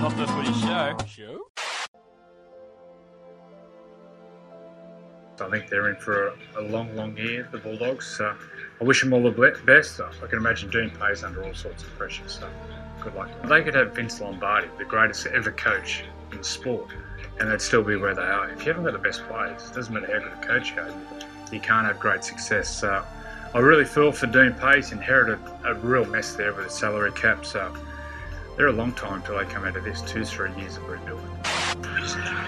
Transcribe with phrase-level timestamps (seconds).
[0.00, 0.96] Not the footy show.
[1.08, 1.50] Show?
[5.40, 8.20] I think they're in for a, a long, long year, the Bulldogs.
[8.20, 8.34] Uh,
[8.80, 10.00] I wish them all the best.
[10.00, 12.48] I can imagine Dean plays under all sorts of pressure, so
[13.00, 13.28] good luck.
[13.48, 16.90] They could have Vince Lombardi, the greatest ever coach in sport,
[17.40, 18.48] and they'd still be where they are.
[18.50, 20.82] If you haven't got the best players, it doesn't matter how good a coach you
[20.82, 20.94] are,
[21.52, 22.68] you can't have great success.
[22.68, 23.04] So
[23.52, 27.44] I really feel for Dean Pay's, inherited a real mess there with the salary cap,
[27.44, 27.74] so
[28.58, 32.47] they're a long time till they come out of this, two, three years of rebuilding.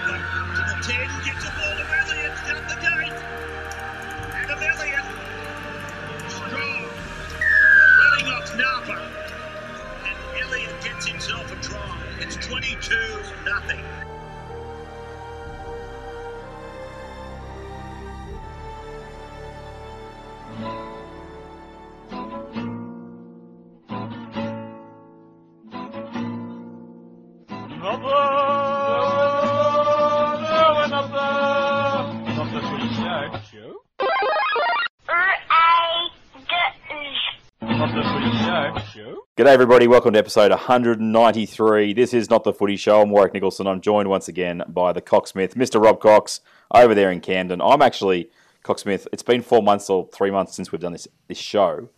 [39.41, 39.87] G'day, everybody.
[39.87, 41.93] Welcome to episode 193.
[41.93, 43.01] This is Not the Footy Show.
[43.01, 43.65] I'm Warwick Nicholson.
[43.65, 45.83] I'm joined once again by the Cocksmith, Mr.
[45.83, 47.59] Rob Cox, over there in Camden.
[47.59, 48.29] I'm actually
[48.63, 49.07] Cocksmith.
[49.11, 51.89] It's been four months or three months since we've done this this show.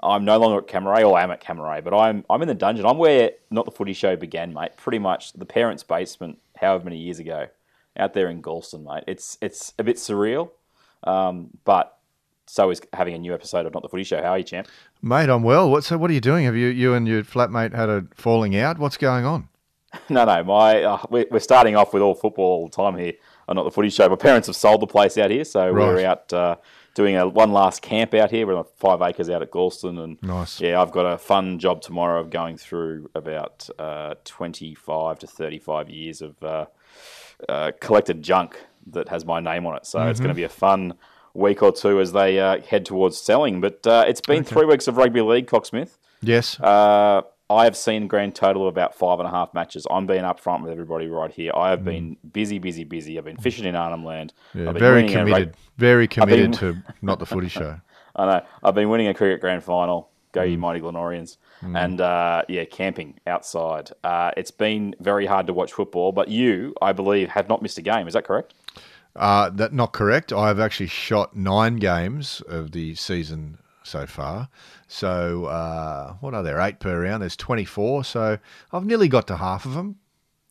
[0.00, 2.54] I'm no longer at Cammeray, or I am at Cammeray, but I'm I'm in the
[2.54, 2.86] dungeon.
[2.86, 4.76] I'm where Not the Footy Show began, mate.
[4.76, 7.48] Pretty much the parents' basement, however many years ago,
[7.96, 9.02] out there in Galston, mate.
[9.08, 10.50] It's it's a bit surreal,
[11.02, 11.98] um, but
[12.52, 14.20] so is having a new episode of Not the Footy Show.
[14.22, 14.68] How are you, champ?
[15.00, 15.70] Mate, I'm well.
[15.70, 16.44] What, so what are you doing?
[16.44, 18.78] Have you you and your flatmate had a falling out?
[18.78, 19.48] What's going on?
[20.08, 20.42] No, no.
[20.44, 23.12] My uh, we're, we're starting off with all football all the time here
[23.46, 24.08] on Not the Footy Show.
[24.08, 26.56] My parents have sold the place out here, so we're out uh,
[26.94, 28.46] doing a one last camp out here.
[28.46, 30.62] We're on five acres out at Galston, and Nice.
[30.62, 35.90] Yeah, I've got a fun job tomorrow of going through about uh, twenty-five to thirty-five
[35.90, 36.66] years of uh,
[37.50, 38.58] uh, collected junk
[38.92, 39.84] that has my name on it.
[39.84, 40.94] So it's going to be a fun
[41.34, 43.60] week or two as they uh, head towards selling.
[43.60, 45.98] But uh, it's been three weeks of rugby league, Cocksmith.
[46.20, 46.58] Yes.
[46.60, 49.86] Uh, I have seen grand total of about five and a half matches.
[49.90, 51.52] I'm being upfront with everybody right here.
[51.54, 53.18] I have been busy, busy, busy.
[53.18, 54.32] I've been fishing in Arnhem Land.
[54.54, 54.64] Mm.
[54.66, 55.54] Yeah, very rug- committed.
[55.76, 57.78] Very committed been- to not the footy show.
[58.16, 58.46] I know.
[58.62, 60.08] I've been winning a cricket grand final.
[60.32, 60.50] Go Mm.
[60.52, 61.36] you mighty Glenorians.
[61.62, 63.90] And uh, yeah, camping outside.
[64.02, 67.78] Uh, it's been very hard to watch football, but you, I believe, have not missed
[67.78, 68.08] a game.
[68.08, 68.54] Is that correct?
[69.14, 70.32] Uh, that not correct.
[70.32, 74.48] I've actually shot nine games of the season so far.
[74.88, 76.60] So uh, what are there?
[76.60, 77.22] Eight per round.
[77.22, 78.04] There's 24.
[78.04, 78.38] So
[78.72, 79.96] I've nearly got to half of them.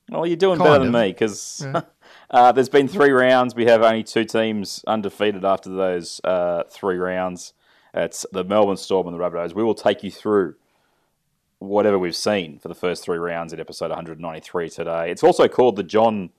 [0.09, 1.66] Well, you're doing Kind better than me because
[2.29, 3.55] uh, there's been three rounds.
[3.55, 7.53] We have only two teams undefeated after those uh, three rounds.
[7.94, 9.55] It's the Melbourne Storm and the Rabbitohs.
[9.55, 10.55] We will take you through
[11.59, 15.11] whatever we've seen for the first three rounds in episode 193 today.
[15.11, 16.31] It's also called the John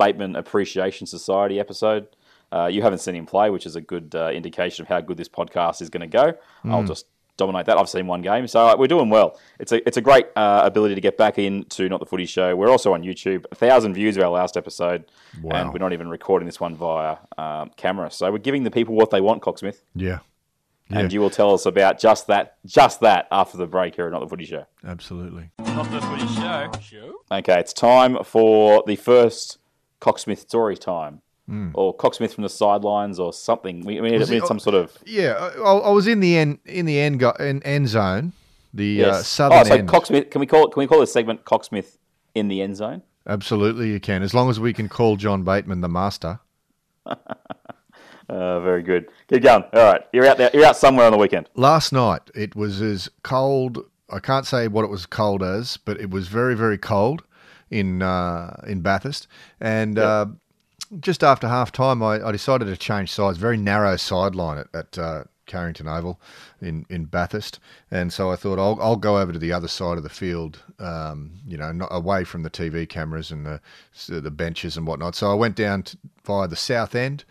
[0.00, 2.08] Bateman Appreciation Society episode.
[2.52, 5.16] Uh, you haven't seen him play, which is a good uh, indication of how good
[5.16, 6.32] this podcast is going to go.
[6.64, 7.06] I'll just
[7.36, 7.78] dominate that.
[7.78, 9.38] I've seen one game, so uh, we're doing well.
[9.58, 12.56] It's a it's a great uh, ability to get back into Not the Footy Show.
[12.56, 13.44] We're also on YouTube.
[13.52, 15.04] A thousand views of our last episode,
[15.50, 18.10] and we're not even recording this one via um, camera.
[18.10, 20.18] So we're giving the people what they want, Cocksmith, Yeah.
[20.90, 24.12] and you will tell us about just that, just that after the break here at
[24.12, 24.66] Not the Footy Show.
[24.84, 25.50] Absolutely.
[25.60, 26.70] Not the footy show.
[26.82, 27.14] Show?
[27.30, 29.58] Okay, it's time for the first
[30.00, 31.22] Cocksmith story time.
[31.74, 33.84] Or Cocksmith from the sidelines, or something.
[33.84, 35.32] We, Was we it- some sort of Yeah.
[35.32, 38.34] I, I was in the end in the end go, in, end zone,
[38.72, 39.88] the uh, southern oh, so end.
[39.88, 40.30] Cocksmith.
[40.30, 40.72] Can we call it?
[40.72, 41.98] Can we call this segment Cocksmith
[42.36, 43.02] in the end zone?
[43.26, 46.38] Absolutely, you can, as long as we can call John Bateman the master.
[48.28, 49.08] Uh, very good.
[49.28, 49.64] Keep going.
[49.72, 50.50] All right, you're out there.
[50.54, 51.48] You're out somewhere on the weekend.
[51.56, 53.84] Last night it was as cold.
[54.08, 57.24] I can't say what it was cold as, but it was very very cold
[57.70, 59.26] in uh, in Bathurst.
[59.60, 60.26] And uh,
[60.98, 63.38] just after half time, I, I decided to change sides.
[63.38, 66.20] Very narrow sideline at, at uh, Carrington Oval
[66.60, 67.58] in, in Bathurst,
[67.90, 70.62] and so I thought I'll I'll go over to the other side of the field.
[70.78, 73.60] Um, you know, not away from the TV cameras and the
[74.08, 75.14] the benches and whatnot.
[75.14, 77.24] So I went down to, via the south end.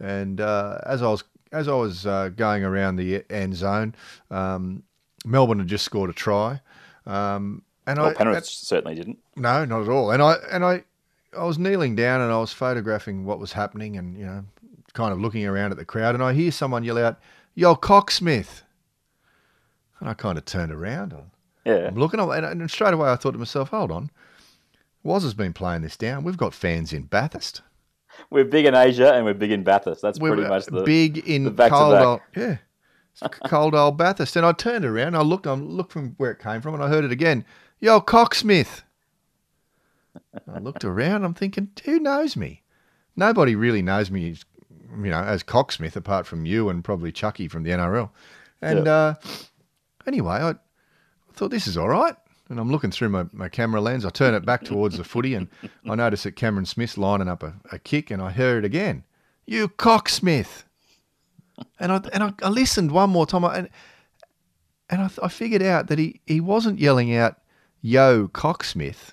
[0.00, 3.94] And uh, as I was as I was uh, going around the end zone,
[4.30, 4.82] um,
[5.24, 6.60] Melbourne had just scored a try,
[7.06, 9.18] um, and Well, I Penrith certainly didn't.
[9.38, 10.10] No, not at all.
[10.10, 10.84] And I and I
[11.36, 14.44] I was kneeling down and I was photographing what was happening, and you know,
[14.92, 17.18] kind of looking around at the crowd, and I hear someone yell out,
[17.54, 18.62] "Yo, Cocksmith!"
[20.00, 21.14] And I kind of turned around.
[21.64, 21.88] Yeah.
[21.88, 24.10] I'm looking, and, and straight away I thought to myself, "Hold on,
[25.02, 26.24] Woz has been playing this down.
[26.24, 27.62] We've got fans in Bathurst."
[28.30, 30.02] We're big in Asia and we're big in Bathurst.
[30.02, 32.56] That's we pretty much the big in the back cold old yeah,
[33.46, 34.36] cold old Bathurst.
[34.36, 36.88] And I turned around, I looked, I looked from where it came from, and I
[36.88, 37.44] heard it again.
[37.80, 38.82] Yo, Cocksmith.
[40.52, 41.24] I looked around.
[41.24, 42.62] I'm thinking, who knows me?
[43.16, 44.36] Nobody really knows me,
[44.90, 48.10] you know, as Cocksmith apart from you and probably Chucky from the NRL.
[48.62, 49.14] And uh,
[50.06, 50.54] anyway, I, I
[51.32, 52.14] thought this is all right.
[52.48, 54.04] And I'm looking through my, my camera lens.
[54.06, 55.48] I turn it back towards the footy, and
[55.84, 59.04] I notice that Cameron Smith's lining up a, a kick, and I hear it again.
[59.44, 60.64] You Cocksmith.
[61.78, 63.68] And I and I, I listened one more time, and
[64.88, 67.36] and I, I figured out that he, he wasn't yelling out,
[67.82, 69.12] "Yo, Cocksmith."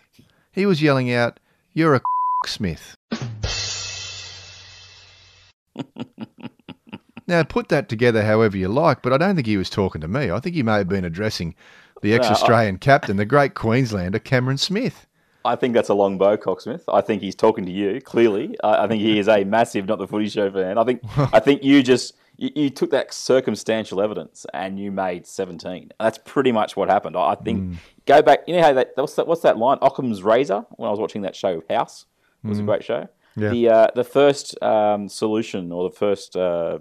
[0.56, 1.40] He was yelling out,
[1.74, 2.02] "You're a
[2.48, 2.96] Smith."
[7.28, 10.08] now put that together however you like, but I don't think he was talking to
[10.08, 10.32] me.
[10.32, 11.56] I think he may have been addressing
[12.02, 15.08] the ex-Australian captain, the great Queenslander Cameron Smith.
[15.44, 16.84] I think that's a long bow, Cocksmith.
[16.88, 18.56] I think he's talking to you clearly.
[18.64, 20.78] I, I think he is a massive, not the footy show fan.
[20.78, 21.02] I think
[21.34, 25.92] I think you just you, you took that circumstantial evidence and you made seventeen.
[26.00, 27.16] That's pretty much what happened.
[27.16, 28.44] I think go back.
[28.48, 29.78] You know how that what's that, what's that line?
[29.82, 30.66] Occam's razor.
[30.72, 32.06] When I was watching that show, House
[32.44, 33.08] it was a great show.
[33.36, 33.50] Yeah.
[33.50, 36.80] The uh, the first um, solution or the first uh,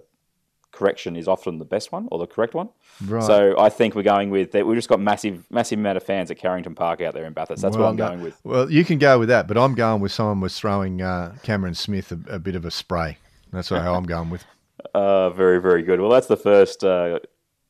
[0.71, 2.69] correction is often the best one or the correct one.
[3.05, 3.23] Right.
[3.23, 4.67] So I think we're going with that.
[4.67, 7.63] We've just got massive massive amount of fans at Carrington Park out there in Bathurst.
[7.63, 8.39] That's what I'm no- going with.
[8.45, 11.75] Well, you can go with that, but I'm going with someone was throwing uh, Cameron
[11.75, 13.19] Smith a, a bit of a spray.
[13.53, 14.45] That's how I'm going with.
[14.95, 16.01] Uh, very, very good.
[16.01, 17.19] Well, that's the first uh,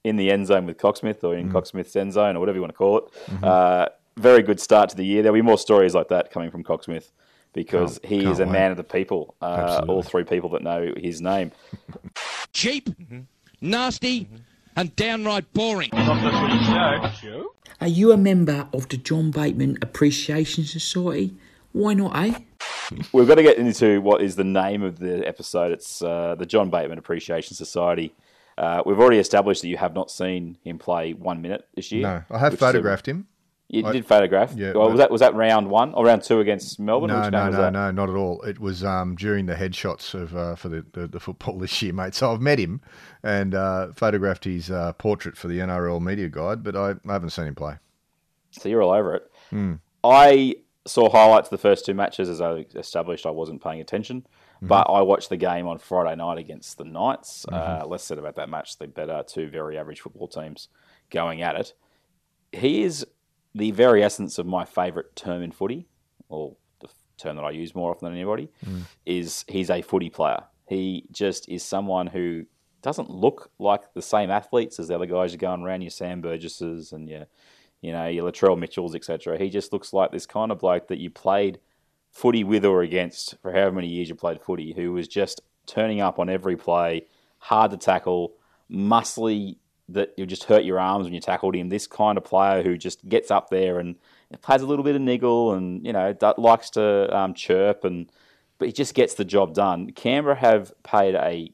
[0.05, 1.40] in the end zone with Cocksmith or Mm.
[1.40, 3.05] in Cocksmith's end zone or whatever you want to call it.
[3.26, 3.44] Mm-hmm.
[3.44, 5.22] Uh, very good start to the year.
[5.22, 7.11] There'll be more stories like that coming from Cocksmith
[7.52, 8.52] because Can't- he can't is a wait.
[8.52, 9.34] man of the people.
[9.40, 11.52] Uh, all three people that know his name.
[12.52, 12.90] cheap,
[13.61, 14.28] nasty,
[14.76, 15.90] and downright boring.
[15.93, 17.11] Not the footy show.
[17.20, 17.50] Show?
[17.81, 21.34] Are you a member of the John Bateman Appreciation Society?
[21.75, 22.38] Why not, eh?
[23.12, 25.73] We've got to get into what is the name of the episode.
[25.73, 28.15] It's uh, the John Bateman Appreciation Society.
[28.56, 32.03] Uh, we've already established that you have not seen him play one minute this year.
[32.03, 33.26] No, I have which is a- photographed him.
[33.67, 34.53] You I- did photograph.
[34.55, 37.09] Yeah, Well, was that was that round one or round two against Melbourne?
[37.09, 38.41] No, no, no, no, not at all.
[38.43, 41.93] It was um, during the headshots of uh, for the, the, the football this year,
[41.93, 42.15] mate.
[42.15, 42.82] So I've met him
[43.25, 47.31] and uh, photographed his uh, portrait for the NRL media guide, but I, I haven't
[47.31, 47.75] seen him play.
[48.53, 49.31] So you're all over it.
[49.50, 49.73] Hmm.
[50.05, 54.26] I saw highlights of the first two matches as I established I wasn't paying attention,
[54.56, 54.69] Mm-hmm.
[54.69, 57.44] but I watched the game on Friday night against the Knights.
[57.50, 57.82] Mm-hmm.
[57.82, 59.25] Uh, less said about that match, the better.
[59.26, 60.69] Two very average football teams
[61.10, 61.72] going at it.
[62.52, 63.04] He is
[63.54, 65.86] the very essence of my favourite term in footy,
[66.28, 66.88] or the
[67.19, 68.82] term that I use more often than anybody, Mm.
[69.04, 70.44] is he's a footy player.
[70.69, 72.46] He just is someone who
[72.82, 76.20] doesn't look like the same athletes as the other guys you're going around, your Sam
[76.20, 77.26] Burgesses and your,
[77.84, 79.36] you know, your Latrell Mitchells, etc.
[79.36, 81.60] He just looks like this kind of bloke that you played
[82.10, 86.00] footy with or against for however many years you played footy, who was just turning
[86.00, 87.06] up on every play,
[87.38, 88.32] hard to tackle,
[88.70, 89.56] muscly
[89.90, 91.69] that you just hurt your arms when you tackled him.
[91.69, 93.96] This kind of player who just gets up there and
[94.40, 98.10] plays a little bit of niggle and you know likes to um, chirp and
[98.58, 99.90] but he just gets the job done.
[99.90, 101.52] Canberra have paid a,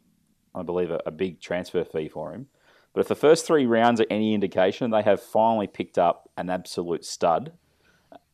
[0.55, 2.47] I believe, a, a big transfer fee for him.
[2.93, 6.51] But if the first three rounds are any indication, they have finally picked up an
[6.51, 7.53] absolute stud.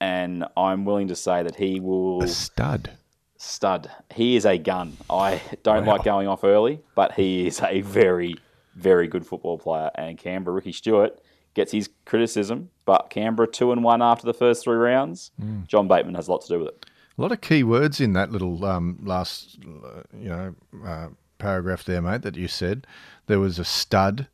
[0.01, 2.91] And I'm willing to say that he will A stud.
[3.37, 3.91] stud.
[4.15, 4.97] He is a gun.
[5.11, 8.37] I don't like going off early, but he is a very,
[8.75, 9.91] very good football player.
[9.95, 11.21] And Canberra, Ricky Stuart
[11.55, 15.31] gets his criticism, but Canberra two and one after the first three rounds.
[15.67, 16.87] John Bateman has a lot to do with it.
[17.19, 20.55] A lot of key words in that little um, last, uh, you know,
[20.85, 22.21] uh, paragraph there, mate.
[22.23, 22.87] That you said
[23.27, 24.29] there was a stud,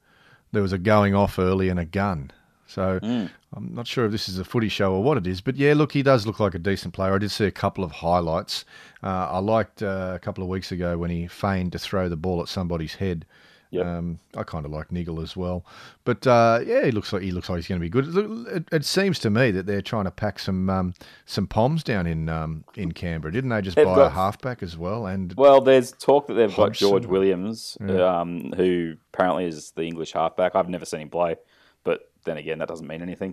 [0.52, 2.30] there was a going off early, and a gun.
[2.66, 5.56] So I'm not sure if this is a footy show or what it is, but
[5.56, 7.14] yeah, look, he does look like a decent player.
[7.14, 8.64] I did see a couple of highlights.
[9.02, 12.16] Uh, I liked uh, a couple of weeks ago when he feigned to throw the
[12.16, 13.26] ball at somebody's head.
[13.72, 13.86] Yep.
[13.86, 15.64] Um, I kind of like Niggle as well,
[16.04, 18.06] but uh, yeah, he looks like he looks like he's going to be good.
[18.06, 21.82] Look, It, it seems to me that they're trying to pack some um, some poms
[21.82, 23.62] down in um, in Canberra, didn't they?
[23.62, 27.06] Just They've buy a halfback as well, and Well, there's talk that they've got George
[27.06, 30.54] Williams, um, who apparently is the English halfback.
[30.54, 31.36] I've never seen him play,
[31.82, 33.32] but then again, that doesn't mean anything.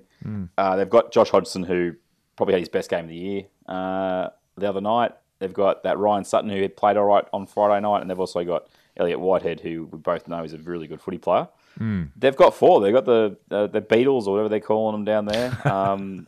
[0.58, 1.96] Uh, they've got Josh Hodgson, who
[2.38, 5.12] probably had his best game of the year uh, the other night.
[5.39, 8.19] They've got that Ryan Sutton, who had played all right on Friday night, and they've
[8.19, 8.67] also got
[9.00, 11.48] Elliott Whitehead, who we both know is a really good footy player.
[12.18, 12.82] They've got four.
[12.82, 15.58] They've got the uh, the Beatles or whatever they're calling them down there.
[15.70, 16.27] Um,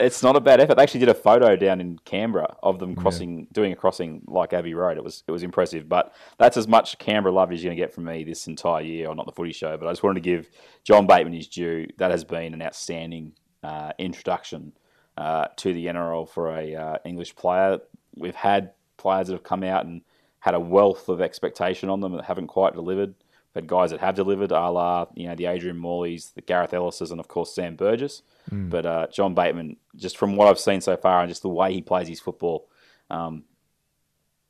[0.00, 0.76] it's not a bad effort.
[0.76, 4.52] They actually did a photo down in Canberra of them crossing, doing a crossing like
[4.54, 4.96] Abbey Road.
[4.96, 5.88] It was it was impressive.
[5.88, 8.82] But that's as much Canberra love as you're going to get from me this entire
[8.82, 9.76] year, or not the footy show.
[9.76, 10.48] But I just wanted to give
[10.84, 11.86] John Bateman his due.
[11.98, 14.72] That has been an outstanding uh, introduction
[15.18, 17.78] uh, to the NRL for a uh, English player.
[18.16, 20.02] We've had players that have come out and
[20.40, 23.14] had a wealth of expectation on them that haven't quite delivered.
[23.52, 27.10] But guys that have delivered, a la you know the Adrian Morleys, the Gareth Ellises,
[27.10, 28.22] and of course Sam Burgess.
[28.52, 31.72] But uh, John Bateman, just from what I've seen so far and just the way
[31.72, 32.68] he plays his football,
[33.10, 33.44] um,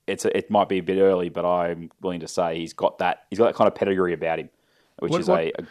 [0.06, 2.98] it's a, it might be a bit early, but I'm willing to say he's got
[2.98, 4.50] that he's got that kind of pedigree about him,
[4.98, 5.66] which What- is what- a, a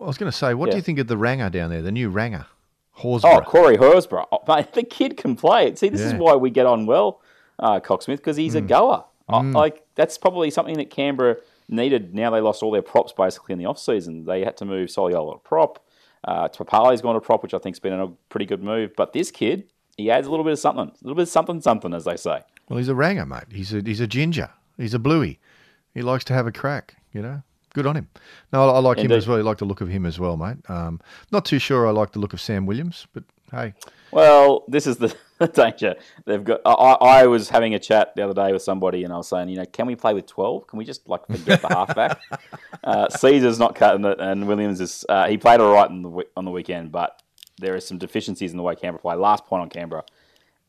[0.00, 1.92] I was going to say, what do you think of the Ranger down there, the
[1.92, 2.46] new Ranger,
[3.04, 3.44] Oh, Horsburgh?
[3.44, 4.26] Corey Horsburgh.
[4.32, 5.66] Oh, mate, the kid can play.
[5.66, 5.78] it.
[5.78, 7.20] See, this is why we get on well,
[7.58, 9.04] uh, Cocksmith, because he's a goer.
[9.32, 11.36] Uh, like, that's probably something that Canberra
[11.68, 12.14] needed.
[12.14, 14.24] Now they lost all their props basically in the off-season.
[14.24, 15.84] They had to move Soliola to prop.
[16.24, 18.94] Uh, Papalii's gone to prop, which I think's been a pretty good move.
[18.96, 19.64] But this kid,
[19.96, 20.88] he adds a little bit of something.
[20.88, 22.42] A little bit of something, something, as they say.
[22.68, 23.44] Well, he's a Ranger, mate.
[23.50, 24.50] He's a he's a ginger.
[24.76, 25.40] He's a bluey.
[25.94, 26.94] He likes to have a crack.
[27.12, 27.42] You know,
[27.74, 28.08] good on him.
[28.52, 29.38] No, I, I like him as well.
[29.38, 30.58] I like the look of him as well, mate.
[30.68, 31.00] Um,
[31.32, 33.74] not too sure I like the look of Sam Williams, but hey,
[34.10, 35.14] Well, this is the,
[35.54, 35.96] danger.
[36.24, 36.60] They've got.
[36.64, 39.48] I, I was having a chat the other day with somebody, and I was saying,
[39.48, 40.66] you know, can we play with twelve?
[40.66, 42.20] Can we just like forget the halfback?
[42.84, 45.04] Uh, Sezer's not cutting it, and Williams is.
[45.08, 47.22] Uh, he played all right on the on the weekend, but
[47.58, 49.14] there are some deficiencies in the way Canberra play.
[49.14, 50.02] Last point on Canberra: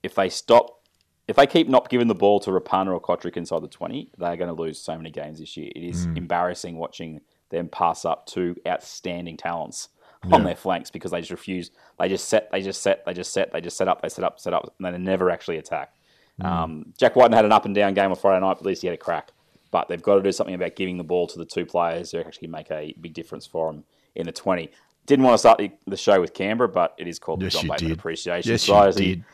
[0.03, 0.79] if they stop,
[1.27, 4.37] if they keep not giving the ball to Rapana or Cotric inside the twenty, they're
[4.37, 5.71] going to lose so many games this year.
[5.75, 9.89] It is embarrassing watching them pass up two outstanding talents
[10.31, 11.71] on their flanks because they just refuse.
[11.99, 14.23] They just set, they just set, they just set, they just set up, they set
[14.23, 15.93] up, set up, and they never actually attack.
[16.41, 18.81] Um, Jack Wighton had an up and down game on Friday night, but at least
[18.81, 19.31] he had a crack.
[19.71, 22.19] But they've got to do something about giving the ball to the two players who
[22.19, 23.83] actually make a big difference for them
[24.15, 24.69] in the 20.
[25.05, 27.59] Didn't want to start the, the show with Canberra, but it is called Yes, the
[27.59, 27.99] John you Bateman did.
[27.99, 29.15] Appreciation yes, you Society.
[29.15, 29.25] did.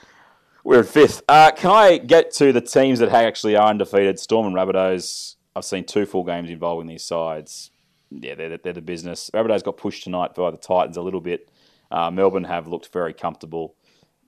[0.63, 1.21] We're at fifth.
[1.27, 4.19] Uh, can I get to the teams that actually are undefeated?
[4.19, 5.35] Storm and Rabbitohs.
[5.55, 7.71] I've seen two full games involving these sides.
[8.11, 9.29] Yeah, they're, they're the business.
[9.33, 11.49] Rabbitohs got pushed tonight by the Titans a little bit.
[11.91, 13.75] Uh, Melbourne have looked very comfortable.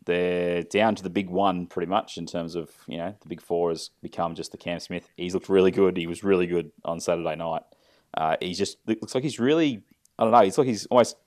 [0.06, 3.42] They're down to the big one pretty much in terms of, you know, the big
[3.42, 5.08] four has become just the Cam Smith.
[5.16, 5.96] He's looked really good.
[5.96, 7.62] He was really good on Saturday night.
[8.16, 9.84] Uh, he just looks like he's really,
[10.18, 11.18] I don't know, he's like he's almost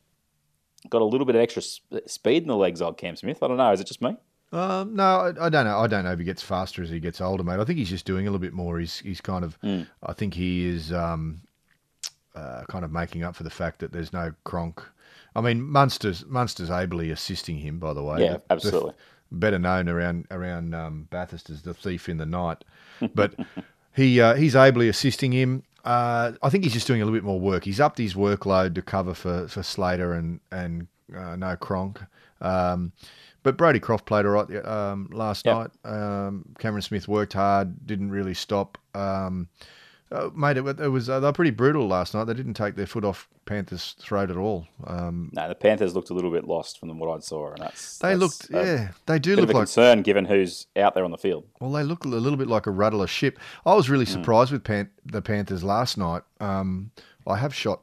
[0.91, 3.43] got a little bit of extra sp- speed in the legs on Cam Smith.
[3.43, 3.73] I don't know.
[3.73, 4.17] Is it just me?
[4.53, 5.79] Um, no, I, I don't know.
[5.79, 7.59] I don't know if he gets faster as he gets older, mate.
[7.59, 8.79] I think he's just doing a little bit more.
[8.79, 9.55] He's he's kind of.
[9.63, 9.83] Hmm.
[10.03, 11.41] I think he is um,
[12.35, 14.83] uh, kind of making up for the fact that there's no Cronk.
[15.37, 18.23] I mean, Munster's Munster's ably assisting him, by the way.
[18.23, 18.93] Yeah, The- the- absolutely.
[19.33, 22.65] better known around around um, Bathurst as the thief in the night,
[23.15, 23.35] but
[23.95, 25.63] he uh, he's ably assisting him.
[25.85, 27.65] Uh, I think he's just doing a little bit more work.
[27.65, 30.87] He's upped his workload to cover for, for Slater and and
[31.17, 32.01] uh, no Cronk.
[32.41, 32.93] Um,
[33.43, 35.55] but Brodie Croft played all right um, last Yep.
[35.57, 35.71] night.
[35.93, 38.79] Um, Cameron Smith worked hard, didn't really stop.
[40.13, 42.25] Uh, mate, it, it was uh, they were pretty brutal last night.
[42.25, 44.67] They didn't take their foot off Panthers' throat at all.
[44.87, 47.99] Um, No, the Panthers looked a little bit lost from what I saw, and that's
[47.99, 51.19] they that's looked, yeah, they do look like concern given who's out there on the
[51.19, 51.47] field.
[51.61, 53.39] Well, they look a little bit like a rudderless ship.
[53.67, 53.93] I was Hmm.
[53.93, 56.23] really surprised with Pan- the Panthers last night.
[56.39, 56.91] Um,
[57.27, 57.81] I have shot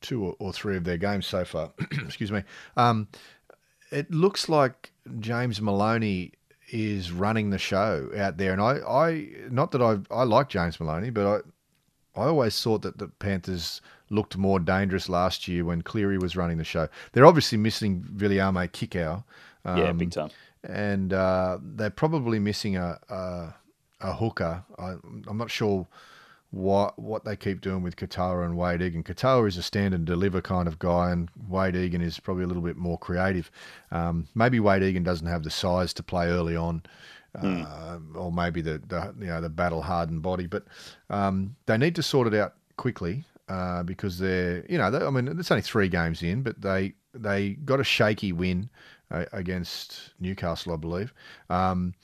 [0.00, 1.72] two or, or three of their games so far.
[1.92, 2.44] Excuse me.
[2.76, 3.08] Um,
[3.90, 6.32] it looks like James Maloney
[6.70, 10.78] is running the show out there, and I, I not that I I like James
[10.80, 15.82] Maloney, but I I always thought that the Panthers looked more dangerous last year when
[15.82, 16.88] Cleary was running the show.
[17.12, 19.24] They're obviously missing Viliame Kikau.
[19.64, 20.30] Um, yeah, big time.
[20.64, 23.54] and uh, they're probably missing a a,
[24.00, 24.64] a hooker.
[24.78, 24.94] I,
[25.28, 25.86] I'm not sure
[26.50, 29.02] what what they keep doing with Katoa and Wade Egan.
[29.02, 32.46] Katoa is a stand and deliver kind of guy, and Wade Egan is probably a
[32.46, 33.50] little bit more creative.
[33.90, 36.82] Um, maybe Wade Egan doesn't have the size to play early on.
[37.34, 40.64] Uh, or maybe the, the you know the battle hardened body, but
[41.10, 45.10] um, they need to sort it out quickly uh, because they're you know they, I
[45.10, 48.70] mean it's only three games in, but they they got a shaky win
[49.10, 51.12] uh, against Newcastle, I believe.
[51.48, 51.94] Um,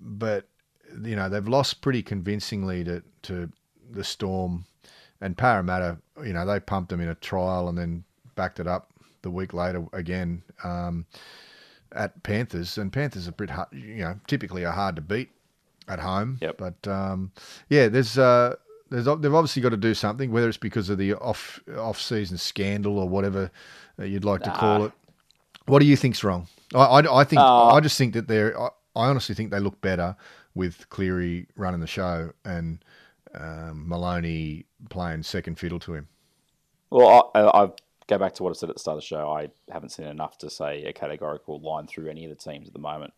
[0.00, 0.48] but
[1.04, 3.50] you know they've lost pretty convincingly to to
[3.92, 4.64] the Storm
[5.20, 5.98] and Parramatta.
[6.24, 8.90] You know they pumped them in a trial and then backed it up
[9.22, 11.06] the week later again um,
[11.92, 12.78] at Panthers.
[12.78, 15.30] And Panthers are pretty hard, you know typically are hard to beat
[15.88, 16.38] at home.
[16.40, 16.58] Yep.
[16.58, 17.32] But um,
[17.68, 18.18] yeah, there's.
[18.18, 18.56] Uh,
[18.90, 22.36] there's, they've obviously got to do something, whether it's because of the off off season
[22.36, 23.50] scandal or whatever
[23.98, 24.92] you'd like to call it.
[25.64, 26.46] What do you think's wrong?
[26.74, 28.60] I, I, I think Uh, I just think that they're.
[28.60, 30.14] I, I honestly think they look better
[30.54, 32.84] with Cleary running the show and
[33.34, 36.08] um, Maloney playing second fiddle to him.
[36.90, 37.70] Well, I, I,
[38.06, 39.30] go back to what I said at the start of the show.
[39.30, 42.74] I haven't seen enough to say a categorical line through any of the teams at
[42.74, 43.14] the moment.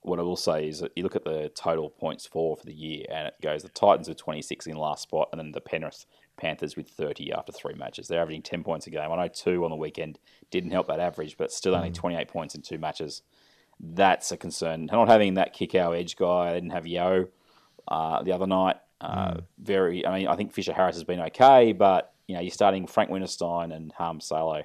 [0.00, 2.74] What I will say is that you look at the total points for for the
[2.74, 6.06] year, and it goes the Titans with 26 in last spot, and then the Penrith
[6.36, 8.08] Panthers with 30 after three matches.
[8.08, 9.12] They're averaging 10 points a game.
[9.12, 10.18] I know two on the weekend
[10.50, 13.22] didn't help that average, but still only 28 points in two matches.
[13.78, 14.86] That's a concern.
[14.86, 16.48] Not having that kick out edge guy.
[16.50, 17.28] I didn't have Yeo
[17.86, 18.76] uh, the other night.
[19.02, 20.06] Uh, Very.
[20.06, 23.10] I mean, I think Fisher Harris has been okay, but you know, you're starting Frank
[23.10, 24.62] Winterstein and Harm Salo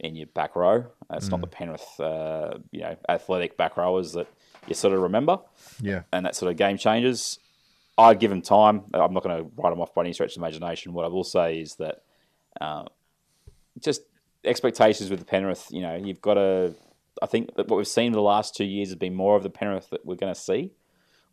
[0.00, 0.86] in your back row.
[1.12, 4.26] It's not the Penrith, uh, you know, athletic back rowers that
[4.66, 5.38] you sort of remember,
[5.80, 6.02] Yeah.
[6.12, 7.38] and that sort of game changes.
[7.98, 8.82] I'd give him time.
[8.92, 10.92] I'm not going to write him off by any stretch of imagination.
[10.92, 12.02] What I will say is that
[12.60, 12.84] uh,
[13.80, 14.02] just
[14.44, 16.74] expectations with the Penrith, you know, you've got to.
[17.22, 19.42] I think that what we've seen in the last two years has been more of
[19.42, 20.72] the Penrith that we're going to see,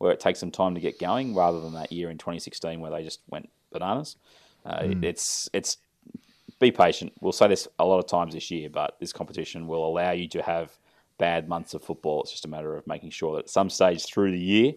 [0.03, 2.91] where it takes some time to get going, rather than that year in 2016 where
[2.91, 4.17] they just went bananas.
[4.65, 5.77] Uh, It's it's
[6.59, 7.13] be patient.
[7.21, 10.27] We'll say this a lot of times this year, but this competition will allow you
[10.29, 10.71] to have
[11.17, 12.21] bad months of football.
[12.21, 14.73] It's just a matter of making sure that at some stage through the year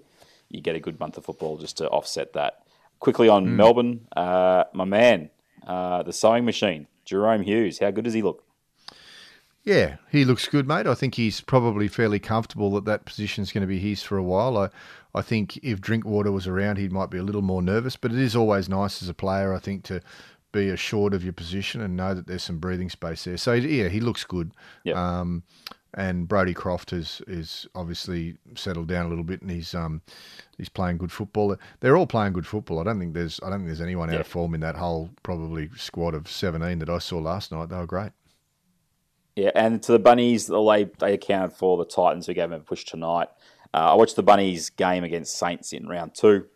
[0.49, 2.63] you get a good month of football just to offset that.
[3.01, 5.31] Quickly on Melbourne, uh, my man,
[5.67, 7.79] uh, the sewing machine, Jahrome Hughes.
[7.81, 8.45] How good does he look?
[9.67, 10.87] Yeah, he looks good, mate.
[10.87, 14.23] I think he's probably fairly comfortable that that position's going to be his for a
[14.23, 14.57] while.
[14.57, 14.69] I,
[15.13, 17.97] I think if Drinkwater was around, he might be a little more nervous.
[17.97, 20.01] But it is always nice as a player, I think, to
[20.53, 23.37] be assured of your position and know that there's some breathing space there.
[23.37, 24.53] So yeah, he looks good.
[24.85, 24.97] Yep.
[24.97, 25.43] Um,
[25.95, 30.01] and Brodie Croft is is obviously settled down a little bit, and he's um
[30.59, 31.57] he's playing good football.
[31.81, 32.79] They're all playing good football.
[32.79, 35.11] I don't think there's I don't think there's anyone out of form in that whole
[35.25, 37.71] probably squad of 17 that I saw last night.
[37.71, 38.13] They were great.
[39.37, 42.65] Yeah, and to the Bunnies, they they accounted for the Titans who gave them a
[42.65, 43.29] push tonight.
[43.75, 46.47] Uh, I watched the Bunnies game against Saints in round two.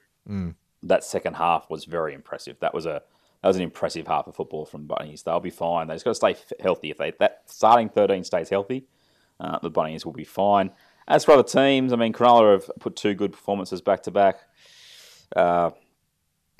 [0.83, 2.57] That second half was very impressive.
[2.61, 3.03] That was a
[3.43, 5.23] that was an impressive half of football from the Bunnies.
[5.23, 5.89] They'll be fine.
[5.89, 6.91] They just got to stay healthy.
[6.91, 8.87] If they that starting thirteen stays healthy,
[9.39, 10.71] uh, the Bunnies will be fine.
[11.07, 14.37] As for other teams, I mean, Cronulla have put two good performances back to back.
[15.37, 15.71] Uh,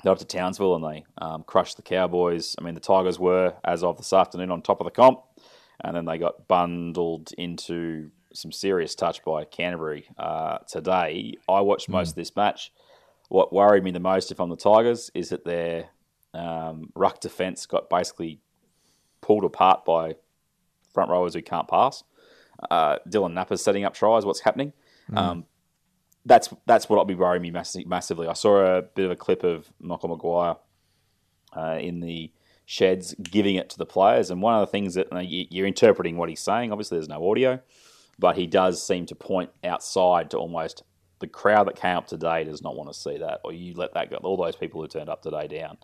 [0.03, 2.55] They're up to Townsville and they um, crushed the Cowboys.
[2.59, 5.21] I mean, the Tigers were, as of this afternoon, on top of the comp,
[5.83, 11.33] and then they got bundled into some serious touch by Canterbury uh, today.
[11.49, 12.71] I watched most of this match.
[13.29, 15.89] What worried me the most, if I'm the Tigers, is that their
[16.33, 18.39] um, ruck defence got basically
[19.21, 20.15] pulled apart by
[20.93, 22.03] front rowers who can't pass.
[22.69, 24.25] Uh, Dylan Napa's setting up tries.
[24.25, 24.73] What's happening?
[25.17, 25.45] Um,
[26.25, 28.27] that's that's what I'll be worrying me massi- massively.
[28.27, 30.55] I saw a bit of a clip of Michael Maguire
[31.55, 32.31] uh, in the
[32.71, 36.15] sheds giving it to the players, and one of the things that you- you're interpreting
[36.15, 36.71] what he's saying.
[36.71, 37.59] Obviously, there's no audio,
[38.17, 40.83] but he does seem to point outside to almost
[41.19, 43.93] the crowd that came up today does not want to see that, or you let
[43.93, 44.15] that go.
[44.23, 45.77] All those people who turned up today down.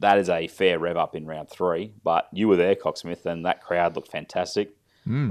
[0.00, 3.44] That is a fair rev up in round three, but you were there, Cocksmith, and
[3.44, 4.70] that crowd looked fantastic.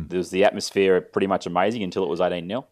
[0.10, 2.68] There was the atmosphere pretty much amazing until it was 18 0.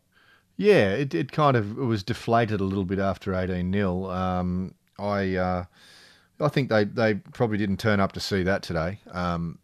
[0.57, 4.05] Yeah, it, it kind of it was deflated a little bit after 18 0.
[4.12, 5.63] Um, I uh,
[6.41, 8.99] I think they, they probably didn't turn up to see that today.
[9.12, 9.60] Um,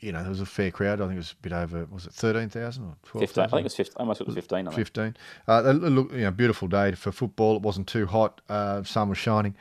[0.00, 1.00] you know, there was a fair crowd.
[1.00, 3.64] I think it was a bit over, was it 13,000 or 15, I think it
[3.64, 3.94] was 15.
[3.96, 4.68] Almost it was 15.
[4.68, 5.16] I 15.
[5.48, 7.56] Uh, look, you know, beautiful day for football.
[7.56, 8.40] It wasn't too hot.
[8.48, 9.56] Uh, sun was shining.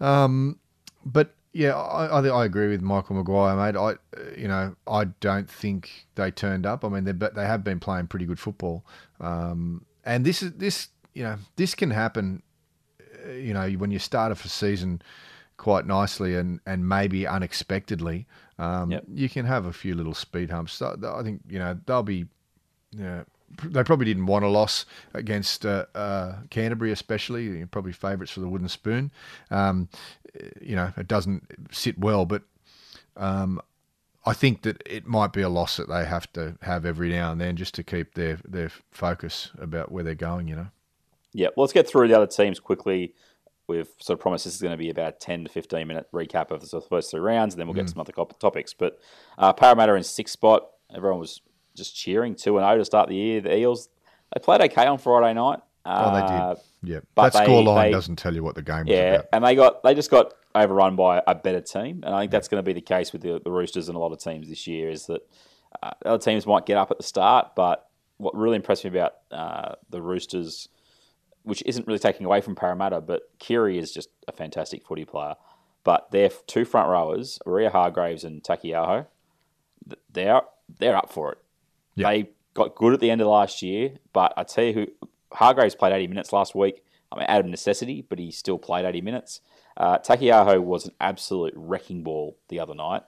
[0.00, 0.58] Um,
[1.04, 3.78] but yeah, I, I, I agree with Michael Maguire, mate.
[3.78, 3.94] I,
[4.38, 6.84] you know, I don't think they turned up.
[6.84, 8.84] I mean, they but they have been playing pretty good football.
[9.20, 12.42] Um, and this is this, you know, this can happen.
[13.26, 15.00] uh, You know, when you start off a season
[15.56, 18.26] quite nicely and and maybe unexpectedly,
[18.58, 19.04] um, Yep.
[19.12, 20.74] you can have a few little speed humps.
[20.74, 22.26] So I think you know they'll be
[22.92, 23.24] yeah,
[23.64, 27.44] they probably didn't want a loss against uh, uh, Canterbury, especially.
[27.44, 29.10] You're probably favourites for the wooden spoon.
[29.50, 29.88] Um,
[30.60, 32.42] you know, it doesn't sit well, but
[33.16, 33.60] um,
[34.26, 37.32] I think that it might be a loss that they have to have every now
[37.32, 40.48] and then just to keep their their focus about where they're going.
[40.48, 40.66] You know.
[41.32, 43.14] Yeah, well, let's get through the other teams quickly.
[43.66, 46.50] We've sort of promised this is going to be about 10 to 15 minute recap
[46.50, 48.74] of the first three rounds, and then we'll get some other topics.
[48.74, 48.98] But
[49.38, 51.40] uh, Parramatta in sixth spot, everyone was
[51.74, 53.40] just cheering 2 and 0 to start the year.
[53.40, 53.88] The Eels,
[54.34, 55.60] they played okay on Friday night.
[55.86, 56.62] Oh, they Uh, did.
[56.82, 59.26] Yeah, but that scoreline doesn't tell you what the game was Yeah, about.
[59.32, 62.48] and they got they just got overrun by a better team, and I think that's
[62.48, 64.66] going to be the case with the, the Roosters and a lot of teams this
[64.66, 64.90] year.
[64.90, 65.22] Is that
[65.82, 69.14] uh, other teams might get up at the start, but what really impressed me about
[69.30, 70.68] uh, the Roosters,
[71.44, 75.34] which isn't really taking away from Parramatta, but Keary is just a fantastic footy player.
[75.84, 79.06] But their two front rowers, Waerea-Hargreaves and Taukeiaho,
[80.10, 80.40] they're
[80.78, 81.38] they're up for it.
[81.94, 82.08] Yeah.
[82.10, 84.86] They got good at the end of last year, but I tell you who
[85.32, 86.82] Hargreaves played 80 minutes last week.
[87.12, 89.40] I mean, out of necessity, but he still played 80 minutes.
[89.76, 93.02] Uh, Taukeiaho was an absolute wrecking ball the other night.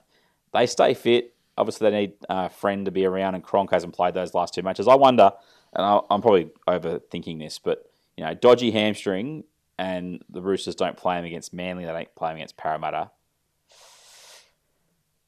[0.53, 1.33] They stay fit.
[1.57, 4.61] Obviously, they need a friend to be around, and Cronk hasn't played those last two
[4.61, 4.87] matches.
[4.87, 5.31] I wonder,
[5.73, 7.86] and I- I'm probably overthinking this, but
[8.17, 9.43] you know, dodgy hamstring,
[9.77, 11.85] and the Roosters don't play him against Manly.
[11.85, 13.11] They don't play him against Parramatta.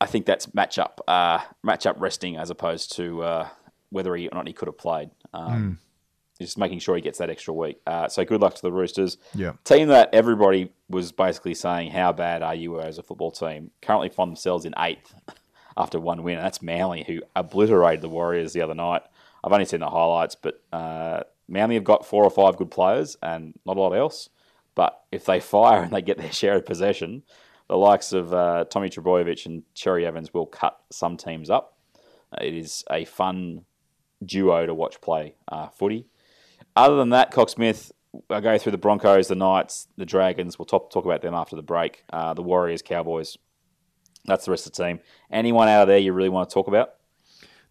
[0.02, 3.48] I think that's matchup uh, matchup resting as opposed to uh,
[3.90, 5.12] whether he or not he could have played.
[5.34, 5.80] Um,
[6.40, 7.82] just making sure he gets that extra week.
[7.86, 9.18] Uh, so good luck to the Roosters.
[9.36, 9.54] Yeah.
[9.66, 13.72] Team that everybody was basically saying, how bad are you as a football team?
[13.82, 15.14] Currently find themselves in eighth
[15.78, 19.02] after one win, and that's Manly, who obliterated the Warriors the other night.
[19.44, 23.18] I've only seen the highlights, but uh, Manly have got four or five good players
[23.22, 24.30] and not a lot else.
[24.76, 27.24] But if they fire and they get their share of possession,
[27.68, 31.78] the likes of uh, Tommy Trbojevic and Cherry Evans will cut some teams up.
[32.40, 33.66] It is a fun
[34.24, 36.06] duo to watch play uh, footy.
[36.76, 37.92] Other than that, Cocksmith,
[38.30, 40.58] I'll go through the Broncos, the Knights, the Dragons.
[40.58, 42.04] We'll talk, talk about them after the break.
[42.12, 43.38] Uh, the Warriors, Cowboys.
[44.26, 45.00] That's the rest of the team.
[45.32, 46.94] Anyone out of there you really want to talk about?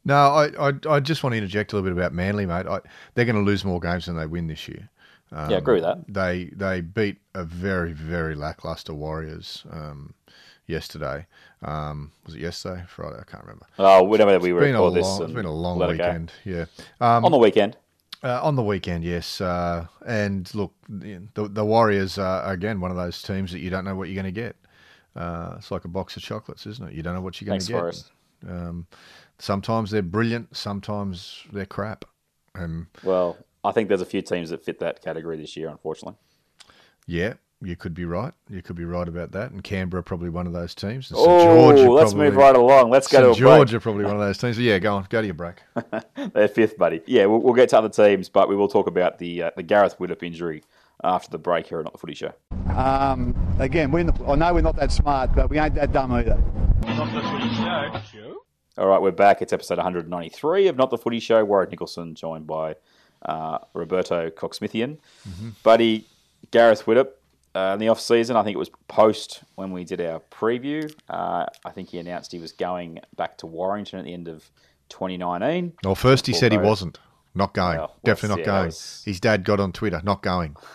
[0.05, 2.67] No, I, I, I just want to interject a little bit about Manly, mate.
[2.67, 2.81] I,
[3.15, 4.89] they're going to lose more games than they win this year.
[5.33, 5.99] Um, yeah, I agree with that.
[6.09, 10.15] They they beat a very very lackluster Warriors um,
[10.67, 11.27] yesterday.
[11.63, 12.85] Um, was it yesterday?
[12.89, 13.19] Friday?
[13.21, 13.67] I can't remember.
[13.79, 15.99] Oh, whenever we It's been a record long, this, it's been a long let it
[15.99, 16.05] go.
[16.07, 16.33] weekend.
[16.45, 16.65] Yeah.
[17.01, 17.77] Um, on the weekend.
[18.23, 19.41] Uh, on the weekend, yes.
[19.41, 23.85] Uh, and look, the, the Warriors are, again, one of those teams that you don't
[23.85, 24.57] know what you're going to get.
[25.15, 26.95] Uh, it's like a box of chocolates, isn't it?
[26.95, 28.51] You don't know what you're going to get.
[28.51, 28.87] Um,
[29.39, 32.05] sometimes they're brilliant, sometimes they're crap.
[32.55, 36.19] And Well, I think there's a few teams that fit that category this year, unfortunately.
[37.07, 38.33] yeah, you could be right.
[38.49, 39.51] You could be right about that.
[39.51, 41.11] And Canberra probably one of those teams.
[41.11, 42.91] And Oh, are let's probably- move right along.
[42.91, 43.25] Let's go St.
[43.25, 43.39] to a break.
[43.59, 44.57] George are probably one of those teams.
[44.57, 45.07] But yeah, go on.
[45.11, 45.57] Go to your break.
[46.35, 47.01] They're fifth, buddy.
[47.07, 49.65] Yeah, we'll, we'll get to other teams, but we will talk about the uh, the
[49.65, 50.63] Gareth Widdop injury
[51.03, 52.33] after the break here on Not the Footy Show.
[52.77, 56.13] Um, again, we're not, I know we're not that smart, but we ain't that dumb
[56.13, 56.37] either.
[56.87, 57.55] Not the footy
[58.13, 58.37] show.
[58.79, 59.43] All right, we're back.
[59.43, 61.45] It's episode 193 of Not the Footy Show.
[61.45, 62.77] Warren Nicholson, joined by
[63.27, 64.99] uh, Roberto Coxsmithian.
[65.65, 66.07] Buddy,
[66.53, 67.09] Gareth Widdop,
[67.57, 70.93] uh, in the off season, I think it was post when we did our preview.
[71.09, 74.49] Uh, I think he announced he was going back to Warrington at the end of
[74.91, 75.73] 2019.
[75.83, 77.01] Well, first he said he wasn't.
[77.35, 77.79] Not going.
[77.79, 78.67] Well, Definitely not that going.
[78.67, 80.57] was- His dad got on Twitter, not going.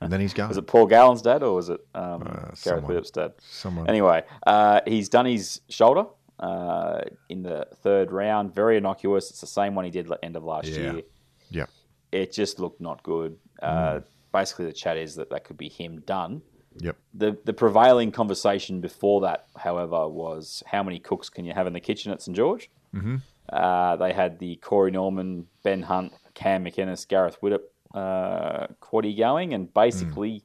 [0.00, 0.48] And then he's going.
[0.48, 2.84] Was it Paul Gallen's dad or was it um, Gareth Uh, someone.
[2.96, 3.32] Widdop's dad?
[3.48, 3.88] Someone.
[3.88, 6.06] Anyway, uh, he's done his shoulder
[6.40, 8.54] uh, in the third round.
[8.54, 9.30] Very innocuous.
[9.30, 10.92] It's the same one he did at end of last Yeah.
[10.92, 11.02] year.
[11.50, 11.66] Yeah.
[12.12, 13.38] It just looked not good.
[13.62, 16.42] Uh, Basically, the chat is that that could be him done.
[16.80, 16.96] Yep.
[17.14, 21.72] The the prevailing conversation before that, however, was how many cooks can you have in
[21.72, 22.70] the kitchen at St George?
[22.94, 23.16] Mm-hmm.
[23.50, 27.62] Uh, they had the Corey Norman, Ben Hunt, Cam McInnes, Gareth Widdop
[27.94, 30.44] uh, quaddy going, and basically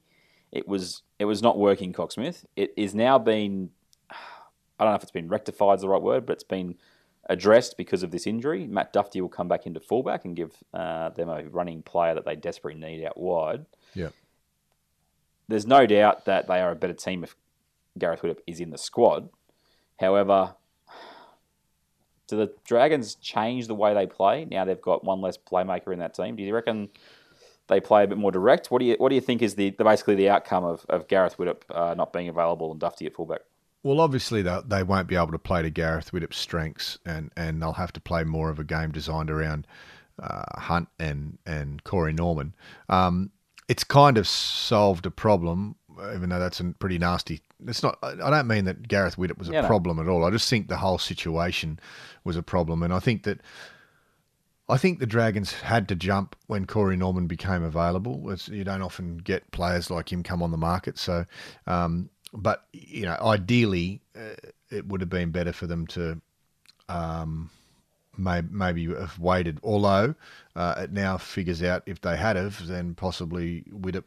[0.53, 1.91] it was it was not working.
[1.91, 2.45] Cocksmith.
[2.56, 3.69] It is now been
[4.80, 6.76] I don't know if it's been rectified is the right word, but it's been
[7.30, 8.68] addressed because of this injury.
[8.68, 12.26] Matt Dufty will come back into fullback and give uh, them a running player that
[12.26, 14.10] they desperately need out wide Yeah.
[15.48, 17.36] there's no doubt that they are a better team if
[17.98, 19.30] Gareth Widdop is in the squad.
[20.00, 20.56] However,
[22.28, 24.66] do the Dragons change the way they play now?
[24.66, 26.36] They've got one less playmaker in that team.
[26.36, 26.90] Do you reckon
[27.68, 28.72] they play a bit more direct?
[28.72, 31.08] What do you What do you think is the, the basically the outcome of, of
[31.08, 33.42] Gareth Widdop uh, not being available and Dufty at fullback?
[33.84, 37.62] Well, obviously they, they won't be able to play to Gareth Widdop's strengths, and, and
[37.62, 39.67] they'll have to play more of a game designed around
[40.22, 42.56] uh, Hunt and and Corey Norman.
[42.88, 43.32] Um,
[43.67, 45.76] it's kind of solved a problem,
[46.15, 47.41] even though that's a pretty nasty.
[47.65, 47.98] It's not.
[48.02, 49.67] I don't mean that Gareth Widdop was a Yeah, no.
[49.67, 50.24] problem at all.
[50.24, 51.80] I just think the whole situation
[52.24, 53.39] was a problem, and I think that.
[54.69, 58.30] I think the Dragons had to jump when Corey Norman became available.
[58.32, 61.26] It's, you don't often get players like him come on the market, so
[61.67, 64.36] um, but you know, ideally, uh,
[64.69, 66.19] it would have been better for them to
[66.89, 67.50] um,
[68.17, 69.60] may, maybe have waited.
[69.63, 70.15] Although
[70.56, 74.04] uh, it now figures out if they had have, then possibly Widdop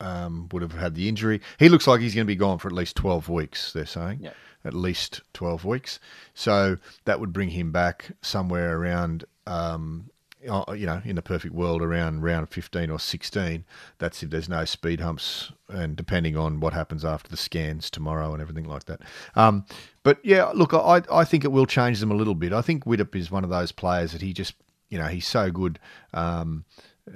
[0.00, 1.40] um, would have had the injury.
[1.58, 3.72] He looks like he's going to be gone for at least twelve weeks.
[3.72, 4.32] They're saying Yeah.
[4.64, 5.98] at least twelve weeks.
[6.34, 9.24] So that would bring him back somewhere around.
[9.46, 10.10] Um,
[10.44, 13.64] you know, in the perfect world, around round 15 or 16.
[13.98, 18.32] That's if there's no speed humps, and depending on what happens after the scans tomorrow
[18.32, 19.00] and everything like that.
[19.34, 19.64] Um,
[20.02, 22.52] but yeah, look, I, I think it will change them a little bit.
[22.52, 24.54] I think Widdop is one of those players that he just,
[24.90, 25.78] you know, he's so good
[26.12, 26.64] um,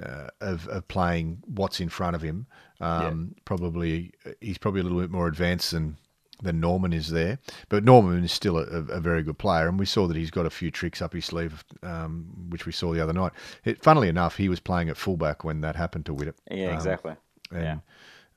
[0.01, 2.47] uh, of, of playing what's in front of him.
[2.81, 5.97] Um, Probably, he's probably a little bit more advanced than
[6.41, 7.39] than Norman is there.
[7.69, 10.45] But Norman is still a, a very good player, and we saw that he's got
[10.45, 13.31] a few tricks up his sleeve, um, which we saw the other night.
[13.65, 16.35] It, funnily enough, he was playing at fullback when that happened to Widdop.
[16.49, 17.15] Yeah, Um, exactly.
[17.51, 17.81] and,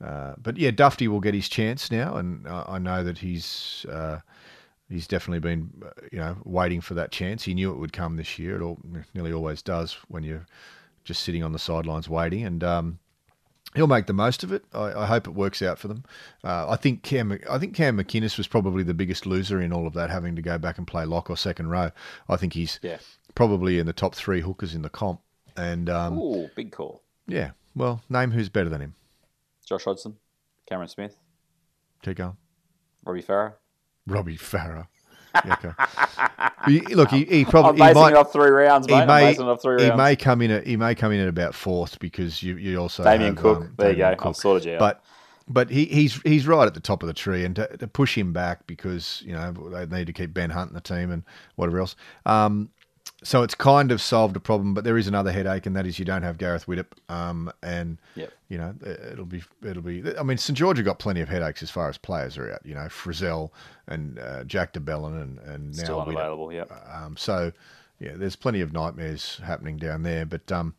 [0.03, 3.85] uh, but yeah, Dufty will get his chance now, and uh, I know that he's
[3.89, 4.19] uh,
[4.89, 5.69] he's definitely been
[6.11, 7.43] you know waiting for that chance.
[7.43, 8.57] He knew it would come this year.
[8.57, 8.79] It all,
[9.13, 10.45] nearly always does when you're
[11.05, 12.99] just sitting on the sidelines waiting, and um,
[13.75, 14.63] he'll make the most of it.
[14.73, 16.03] I, I hope it works out for them.
[16.43, 19.87] Uh, I think Cam I think Cam McInnes was probably the biggest loser in all
[19.87, 21.91] of that, having to go back and play lock or second row.
[22.29, 22.97] I think he's Yeah.
[23.35, 25.21] probably in the top three hookers in the comp.
[25.55, 27.03] And um, Ooh, big call.
[27.27, 28.95] yeah, well, name who's better than him.
[29.65, 30.17] Josh Hodgson,
[30.67, 31.15] Cameron Smith,
[32.01, 32.37] Keep going.
[33.05, 33.53] Robbie Farah.
[34.07, 34.87] Robbie Farah.
[35.35, 35.55] Yeah,
[36.67, 36.93] okay.
[36.95, 38.95] Look, he, he I'm probably he might, off three rounds, mate.
[38.95, 41.27] he I'm may, basing three he may come in at he may come in at
[41.27, 43.57] about fourth because you you also Damien have, Cook.
[43.57, 44.15] um, there you go.
[44.15, 44.25] Cook.
[44.27, 44.77] I've sorted you.
[44.77, 45.03] But
[45.47, 48.17] but he, he's he's right at the top of the tree, and to, to push
[48.17, 51.23] him back because you know they need to keep Ben Hunt in the team and
[51.55, 51.95] whatever else.
[52.25, 52.69] Um,
[53.23, 55.97] so it's kind of solved a problem, but there is another headache, and that is
[55.99, 58.31] you don't have Gareth Widdop, um, and Yep.
[58.49, 58.75] you know
[59.11, 60.03] it'll be it'll be.
[60.17, 62.65] I mean, St George have got plenty of headaches as far as players are out.
[62.65, 63.51] You know, Frizell
[63.87, 66.07] and uh, Jack de Belin and and now Still Widdop.
[66.09, 66.53] unavailable.
[66.53, 66.71] Yep.
[66.93, 67.51] Um, so,
[67.99, 70.25] yeah, there's plenty of nightmares happening down there.
[70.25, 70.75] But um,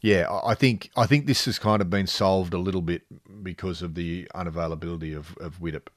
[0.00, 3.02] yeah, I I think I think this has kind of been solved a little bit
[3.42, 5.88] because of the unavailability of of Widdop.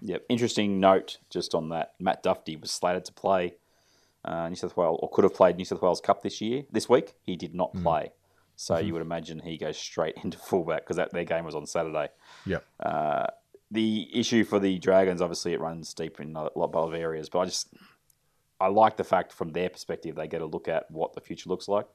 [0.00, 0.24] Yep.
[0.28, 1.94] Interesting note just on that.
[1.98, 3.54] Matt Dufty was slated to play
[4.24, 6.88] uh, New South Wales, or could have played New South Wales Cup this year, this
[6.88, 7.14] week.
[7.22, 7.82] He did not Hmm.
[7.82, 8.12] play.
[8.56, 8.86] So Mm-hmm.
[8.86, 12.08] you would imagine he goes straight into fullback because their game was on Saturday.
[12.46, 12.64] Yep.
[13.70, 17.40] the issue for the Dragons, obviously, it runs deep in a lot of areas, but
[17.40, 17.68] I just
[18.60, 21.48] I like the fact from their perspective they get a look at what the future
[21.50, 21.86] looks like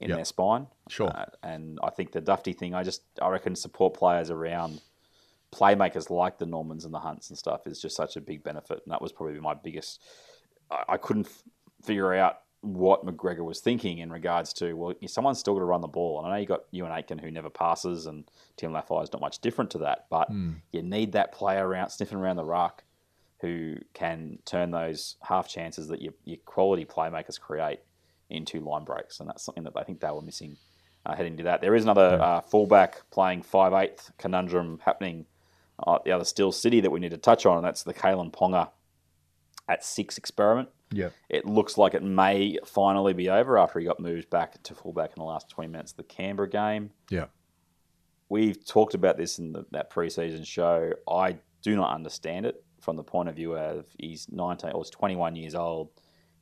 [0.00, 0.16] in Yep.
[0.18, 0.66] their spine.
[0.88, 1.08] Sure.
[1.14, 4.80] Uh, and I think the Dufty thing, I just I reckon support players around
[5.52, 8.80] playmakers like the Normans and the Hunts and stuff is just such a big benefit,
[8.84, 10.00] and that was probably my biggest.
[10.88, 11.42] I, couldn't f-
[11.82, 15.80] figure out what McGregor was thinking in regards to well, someone's still got to run
[15.80, 18.24] the ball, and I know you got Euan Aitken who never passes, and
[18.56, 20.30] Tim Lafai is not much different to that, but
[20.72, 22.82] you need that player around sniffing around the ruck
[23.40, 27.80] who can turn those half chances that your, your quality playmakers create
[28.30, 30.56] into line breaks, and that's something that I think they were missing
[31.04, 31.60] uh, heading to that.
[31.60, 35.26] There is another uh, fullback playing five eighth conundrum happening
[35.86, 37.92] uh, at the other Steel City that we need to touch on, and that's the
[37.92, 38.70] Kalyn Ponga
[39.68, 40.68] at six experiment.
[40.92, 41.10] Yeah.
[41.28, 45.10] It looks like it may finally be over after he got moved back to fullback
[45.16, 46.90] in the last 20 minutes of the Canberra game.
[47.10, 47.26] Yeah.
[48.28, 50.92] We've talked about this in the, that preseason show.
[51.08, 54.90] I do not understand it from the point of view of he's 19 or he's
[54.90, 55.90] 21 years old.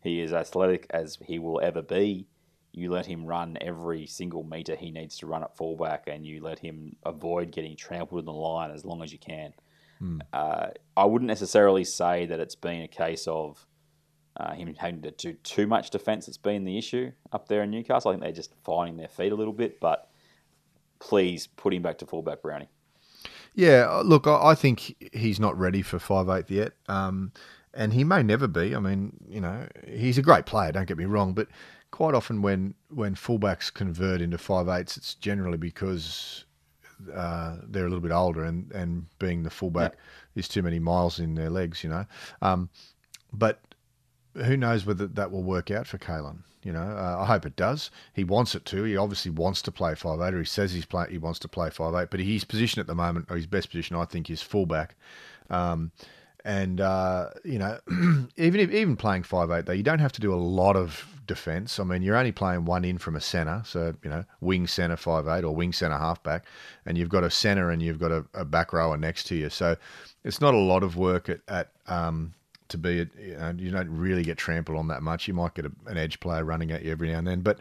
[0.02, 2.26] He is athletic as he will ever be.
[2.72, 6.42] You let him run every single metre he needs to run at fullback, and you
[6.42, 9.52] let him avoid getting trampled in the line as long as you can.
[10.32, 13.66] Uh, I wouldn't necessarily say that it's been a case of
[14.36, 17.70] uh, him having to do too much defence that's been the issue up there in
[17.70, 18.10] Newcastle.
[18.10, 20.08] I think they're just finding their feet a little bit, but
[20.98, 22.68] please put him back to fullback Brownie.
[23.54, 27.32] Yeah, uh, look, I think he's not ready for five eighth yet, um,
[27.74, 28.74] and he may never be.
[28.74, 30.72] I mean, you know, he's a great player.
[30.72, 31.48] Don't get me wrong, but
[31.90, 36.46] quite often when when fullbacks convert into five eighths, it's generally because
[37.14, 39.94] uh, they're a little bit older, and and being the fullback
[40.34, 42.06] is too many miles in their legs, you know.
[42.40, 42.68] Um,
[43.32, 43.60] but
[44.34, 46.38] who knows whether that will work out for Kalyn?
[46.62, 47.90] You know, uh, I hope it does.
[48.14, 48.84] He wants it to.
[48.84, 51.48] He obviously wants to play five eight, or he says he's play, he wants to
[51.48, 52.10] play five eight.
[52.10, 54.94] But his position at the moment, or his best position, I think, is fullback.
[55.50, 55.90] Um,
[56.44, 57.78] and uh, you know,
[58.36, 61.04] even if, even playing five eight, though, you don't have to do a lot of
[61.26, 61.78] defence.
[61.78, 64.96] I mean, you're only playing one in from a centre, so you know, wing centre
[64.96, 66.44] five eight or wing centre halfback,
[66.86, 69.50] and you've got a centre and you've got a, a back rower next to you.
[69.50, 69.76] So
[70.24, 72.34] it's not a lot of work at, at um,
[72.68, 73.00] to be.
[73.00, 75.28] A, you, know, you don't really get trampled on that much.
[75.28, 77.58] You might get a, an edge player running at you every now and then, but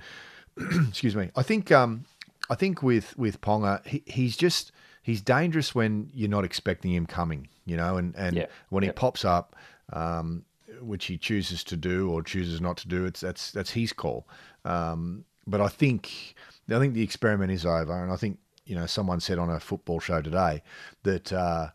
[0.88, 1.30] excuse me.
[1.36, 2.06] I think um,
[2.50, 4.71] I think with with Ponga, he, he's just
[5.02, 7.47] he's dangerous when you're not expecting him coming.
[7.65, 8.93] You know, and and Yeah, when he yeah.
[8.95, 9.56] pops up.
[9.93, 10.45] Um,
[10.82, 14.28] which he chooses to do or chooses not to do, it's that's that's his call.
[14.65, 16.36] Um, but I think
[16.70, 19.60] I think the experiment is over, and I think you know someone said on a
[19.60, 20.62] football show today
[21.04, 21.67] that uh,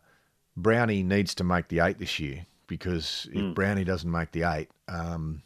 [0.55, 4.69] Brownie needs to make the eight this year because if Brownie doesn't make the eight,
[4.87, 5.41] um,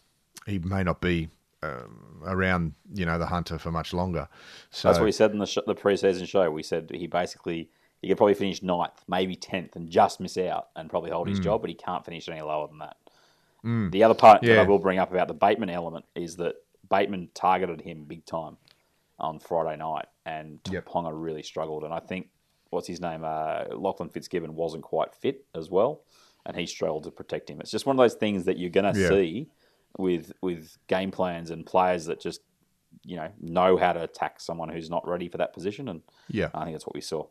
[0.46, 1.30] he may not be
[1.64, 4.28] um, around you know the hunter for much longer.
[4.72, 6.50] So That's what we said in the, sh- the preseason show.
[6.50, 7.70] We said he basically
[8.02, 11.38] he could probably finish ninth, maybe tenth, and just miss out and probably hold his
[11.38, 11.44] Hmm.
[11.44, 12.98] job, but he can't finish any lower than that.
[13.64, 16.56] The other part that I will bring up about the Bateman element is that
[16.90, 18.58] Bateman targeted him big time
[19.20, 20.88] on Friday night, and Yep.
[21.12, 21.84] Really struggled.
[21.84, 22.30] And I think
[22.72, 26.02] what's his name, uh, Lachlan Fitzgibbon, wasn't quite fit as well,
[26.46, 27.62] and he struggled to protect him.
[27.62, 29.10] It's just one of those things that you're going to Yeah.
[29.10, 29.50] see
[29.98, 32.42] with with game plans and players that just
[33.04, 36.50] you know know how to attack someone who's not ready for that position, and yeah,
[36.54, 37.28] I think that's what we saw.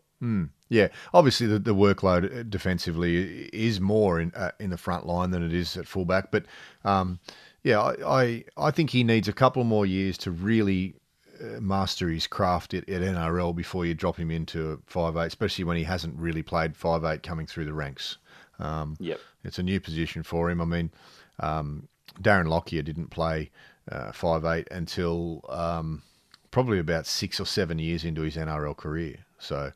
[0.69, 5.43] Yeah, obviously the, the workload defensively is more in uh, in the front line than
[5.43, 6.31] it is at fullback.
[6.31, 6.45] But
[6.85, 7.19] um,
[7.65, 10.95] yeah, I, I I think he needs a couple more years to really
[11.41, 15.65] uh, master his craft at, at NRL before you drop him into five eight, especially
[15.65, 18.19] when he hasn't really played five eight coming through the ranks.
[18.59, 19.19] Um, Yep.
[19.45, 20.61] it's a new position for him.
[20.61, 20.91] I mean,
[21.41, 21.89] um,
[22.21, 23.51] Darren Lockyer didn't play
[23.91, 26.03] uh, five eight until um,
[26.51, 29.17] probably about six or seven years into his NRL career.
[29.39, 29.73] So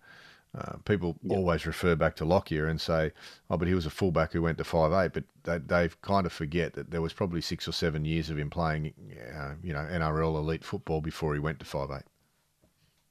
[0.57, 3.11] uh, people always refer back to Lockyer and say,
[3.51, 5.12] "Oh, but he was a fullback who went to five eight.
[5.12, 8.38] But they, they kind of forget that there was probably six or seven years of
[8.38, 8.95] him playing,
[9.37, 12.05] uh, you know, NRL elite football before he went to five eight.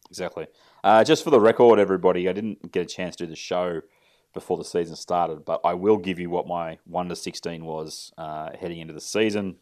[0.10, 0.48] Exactly.
[0.84, 3.82] Uh, just for the record, everybody, I didn't get a chance to do the show
[4.34, 8.12] before the season started, but I will give you what my 1 to 16 was
[8.18, 9.56] uh, heading into the season.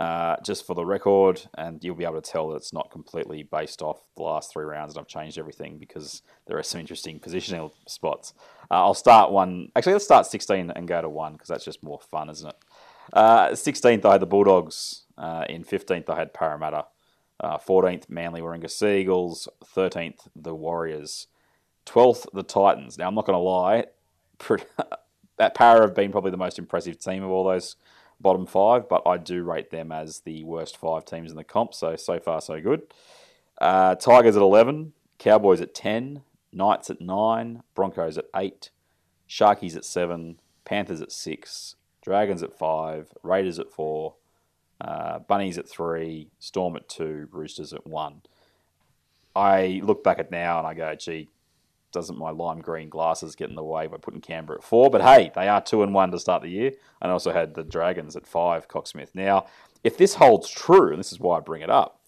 [0.00, 3.42] Uh, just for the record, and you'll be able to tell that it's not completely
[3.42, 7.20] based off the last three rounds, and I've changed everything because there are some interesting
[7.20, 8.32] positional spots.
[8.70, 9.70] Uh, I'll start one.
[9.76, 12.56] Actually, let's start 16 and go to one because that's just more fun, isn't it?
[13.12, 15.02] Uh, 16th, I had the Bulldogs.
[15.18, 16.86] Uh, in 15th, I had Parramatta.
[17.38, 19.48] Uh, 14th, Manly Warringah Seagulls.
[19.76, 21.26] 13th, the Warriors.
[21.84, 22.96] 12th, the Titans.
[22.96, 23.84] Now, I'm not going to lie,
[25.36, 27.76] that Para have been probably the most impressive team of all those
[28.20, 31.74] bottom five, but I do rate them as the worst five teams in the comp.
[31.74, 32.82] So so far so good.
[33.60, 38.70] Uh, Tigers at eleven, Cowboys at ten, Knights at nine, Broncos at eight,
[39.28, 44.14] Sharkies at seven, Panthers at six, Dragons at five, Raiders at four,
[44.80, 48.22] uh, Bunnies at three, Storm at two, Roosters at one.
[49.36, 51.28] I look back at now and I go, gee,
[51.92, 54.90] doesn't my lime green glasses get in the way by putting Canberra at four?
[54.90, 57.54] But hey, they are two and one to start the year, and I also had
[57.54, 58.68] the Dragons at five.
[58.68, 59.14] Cocksmith.
[59.14, 59.46] Now,
[59.82, 62.00] if this holds true, and this is why I bring it up,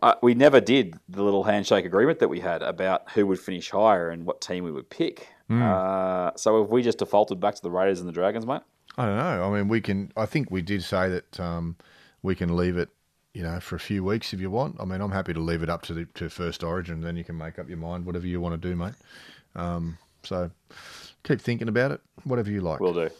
[0.00, 3.70] uh, we never did the little handshake agreement that we had about who would finish
[3.70, 5.28] higher and what team we would pick.
[5.62, 8.62] Uh, so have we just defaulted back to the Raiders and the Dragons, mate?
[8.96, 9.44] I don't know.
[9.44, 10.12] I mean, we can.
[10.16, 11.76] I think we did say that um,
[12.22, 12.88] we can leave it,
[13.34, 14.76] you know, for a few weeks if you want.
[14.80, 17.00] I mean, I'm happy to leave it up to the to first Origin.
[17.00, 18.94] Then you can make up your mind, whatever you want to do, mate.
[19.54, 20.50] Um, so
[21.24, 22.80] keep thinking about it, whatever you like.
[22.80, 23.10] Will do.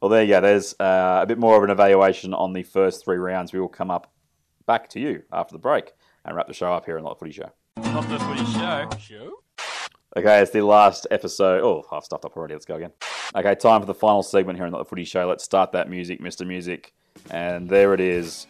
[0.00, 0.40] Well, there you go.
[0.40, 3.52] There's uh, a bit more of an evaluation on the first three rounds.
[3.52, 4.12] We will come up
[4.66, 5.92] back to you after the break
[6.24, 7.50] and wrap the show up here on the Footy Show.
[7.76, 8.88] Not the footy show.
[9.00, 9.32] Show?
[10.16, 11.62] Okay, it's the last episode.
[11.62, 12.54] Oh, half stuffed up already.
[12.54, 12.92] Let's go again.
[13.34, 15.26] Okay, time for the final segment here on the Footy Show.
[15.26, 16.46] Let's start that music, Mr.
[16.46, 16.92] Music.
[17.30, 18.46] And there it is.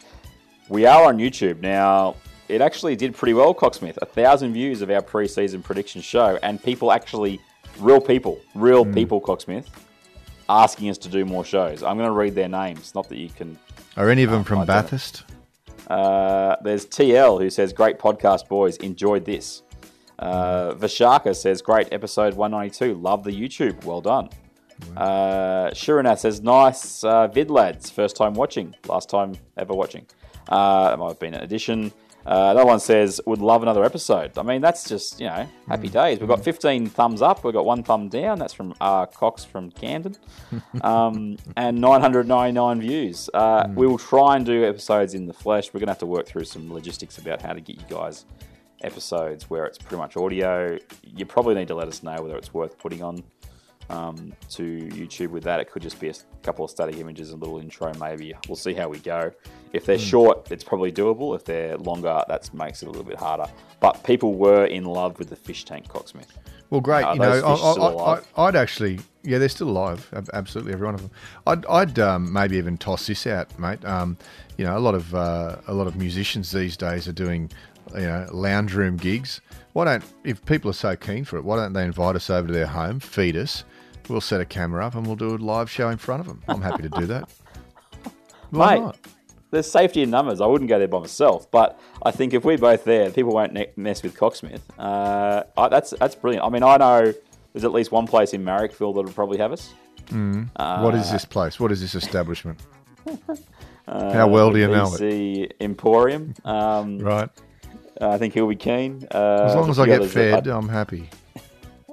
[0.70, 1.60] We are on YouTube.
[1.60, 2.14] Now,
[2.48, 3.98] it actually did pretty well, Cocksmith.
[4.02, 7.40] A thousand views of our pre-season prediction show, and people actually,
[7.80, 9.66] real people, real people, Cocksmith,
[10.48, 11.82] asking us to do more shows.
[11.82, 12.94] I'm going to read their names.
[12.94, 13.58] Not that you can
[13.96, 15.24] Are any of them I from Bathurst?
[15.88, 18.76] uh, there's TL who says, Great podcast, boys.
[18.76, 19.62] Enjoyed this.
[20.20, 22.94] Uh, Vashaka says, Great episode 192.
[22.94, 23.82] Love the YouTube.
[23.84, 24.28] Well done.
[24.96, 27.90] Uh, Shiranath says, Nice uh, vid, lads.
[27.90, 28.76] First time watching.
[28.86, 30.06] Last time ever watching.
[30.50, 31.92] Uh, that might have been an addition.
[32.26, 34.36] Uh, another one says, Would love another episode.
[34.36, 36.20] I mean, that's just, you know, happy days.
[36.20, 37.44] We've got 15 thumbs up.
[37.44, 38.38] We've got one thumb down.
[38.38, 39.06] That's from R.
[39.06, 40.16] Cox from Camden.
[40.82, 43.30] Um, and 999 views.
[43.32, 45.72] Uh, We will try and do episodes in the flesh.
[45.72, 48.24] We're going to have to work through some logistics about how to get you guys
[48.82, 50.78] episodes where it's pretty much audio.
[51.02, 53.22] You probably need to let us know whether it's worth putting on
[53.90, 55.60] um, to YouTube with that.
[55.60, 58.34] It could just be a couple of static images, a little intro, maybe.
[58.48, 59.32] We'll see how we go.
[59.72, 61.36] If they're short, it's probably doable.
[61.36, 63.46] If they're longer, that makes it a little bit harder.
[63.80, 66.38] But people were in love with the fish tank cocksmith.
[66.70, 67.04] Well, great.
[67.04, 70.08] Are you know, I, I'd actually, yeah, they're still alive.
[70.32, 71.10] Absolutely, every one of them.
[71.46, 73.84] I'd, I'd um, maybe even toss this out, mate.
[73.84, 74.16] Um,
[74.56, 77.50] you know, a lot of uh, a lot of musicians these days are doing,
[77.94, 79.40] you know, lounge room gigs.
[79.72, 82.48] Why don't, if people are so keen for it, why don't they invite us over
[82.48, 83.64] to their home, feed us,
[84.10, 86.42] we'll set a camera up and we'll do a live show in front of them.
[86.48, 87.30] I'm happy to do that.
[88.50, 88.98] Why Mate, not?
[89.50, 90.40] there's safety in numbers.
[90.40, 93.52] I wouldn't go there by myself, but I think if we're both there, people won't
[93.52, 94.62] ne- mess with Cocksmith.
[94.78, 96.44] Uh, I, that's that's brilliant.
[96.44, 97.14] I mean, I know
[97.52, 99.72] there's at least one place in Marrickville that would probably have us.
[100.10, 101.58] what is this place?
[101.60, 102.60] What is this establishment?
[103.86, 105.56] How well do you know it?
[105.60, 106.34] Emporium.
[106.44, 107.28] Um, Right.
[108.00, 109.06] I think he'll be keen.
[109.14, 111.10] Uh, As long as I get fed, I'm happy.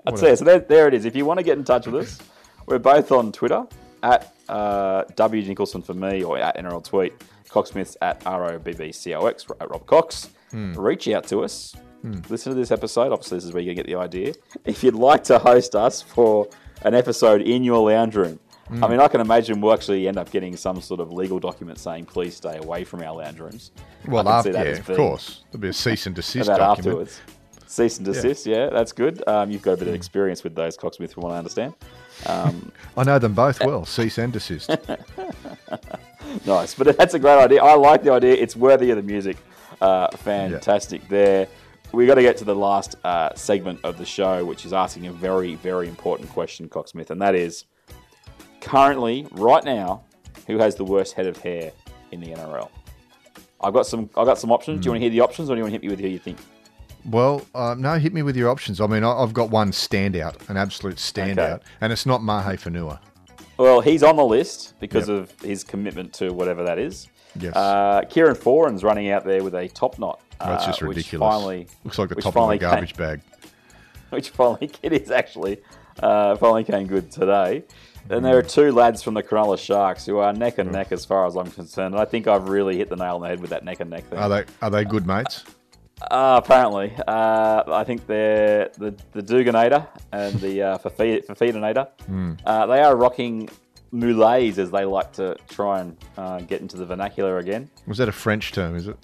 [0.08, 0.46] I'd say so.
[0.46, 1.06] There, there it is.
[1.06, 2.20] If you want to get in touch with us,
[2.66, 3.66] we're both on Twitter
[4.04, 7.14] at uh, W Nicholson for me or at NRL Tweet.
[7.50, 10.30] Cocksmiths at ROBBCOX at Rob Cox.
[10.52, 10.74] Hmm.
[10.74, 11.76] Reach out to us.
[12.02, 12.20] Hmm.
[12.30, 13.12] Listen to this episode.
[13.12, 14.34] Obviously, this is where you're going to get the idea.
[14.66, 16.48] If you'd like to host us for
[16.84, 18.40] an episode in your lounge room,
[18.70, 18.92] I hmm.
[18.92, 22.06] mean, I can imagine we'll actually end up getting some sort of legal document saying,
[22.06, 23.72] please stay away from our lounge rooms.
[24.08, 25.44] Well, after, that yeah, of course.
[25.52, 26.80] There'll be a cease and desist document.
[26.80, 27.22] afterwards.
[27.68, 29.22] Cease and desist, yeah, that's good.
[29.28, 31.74] Um, you've got a bit of experience with those Cocksmith, from what I understand.
[32.26, 33.86] Um, I know them both well.
[33.86, 34.70] Cease and desist.
[36.46, 37.62] nice, but that's a great idea.
[37.62, 38.34] I like the idea.
[38.34, 39.36] It's worthy of the music.
[39.82, 41.48] Uh, fantastic there.
[41.92, 45.08] We got to get to the last uh, segment of the show, which is asking
[45.08, 47.66] a very, very important question, Cocksmith, and that is
[48.62, 50.04] currently, right now,
[50.48, 51.72] who has the worst head of hair
[52.12, 52.70] in the NRL?
[53.60, 54.10] I've got some.
[54.16, 54.82] I've got some options.
[54.82, 56.00] Do you want to hear the options, or do you want to hit me with
[56.00, 56.38] who you think?
[57.08, 58.82] Well, uh, no, hit me with your options.
[58.82, 61.64] I mean, I, I've got one standout, an absolute standout, Okay.
[61.82, 63.00] and it's not Mahe Fonua.
[63.58, 65.18] Well, he's on the list because Yep.
[65.18, 67.08] of his commitment to whatever that is.
[67.40, 67.56] Yes.
[67.56, 70.22] Uh, Kieran Foran's running out there with a top knot.
[70.40, 71.34] That's uh, just which ridiculous.
[71.34, 73.22] Finally, Looks like the top of a garbage came- bag.
[74.10, 75.58] which finally it is actually
[76.00, 77.64] uh, finally came good today.
[78.10, 81.04] And there are two lads from the Cronulla Sharks who are neck and neck as
[81.04, 81.94] far as I'm concerned.
[81.94, 83.90] And I think I've really hit the nail on the head with that neck and
[83.90, 84.18] neck thing.
[84.20, 85.44] Are they are they good mates?
[86.02, 91.90] Uh, apparently, uh, I think they're the the Duganator and the uh, Fafi- Fafidinator.
[92.06, 92.34] Hmm.
[92.46, 93.50] Uh, they are rocking
[93.92, 97.70] moulets as they like to try and uh, get into the vernacular again.
[97.88, 98.76] Was that a French term?
[98.76, 98.98] Is it?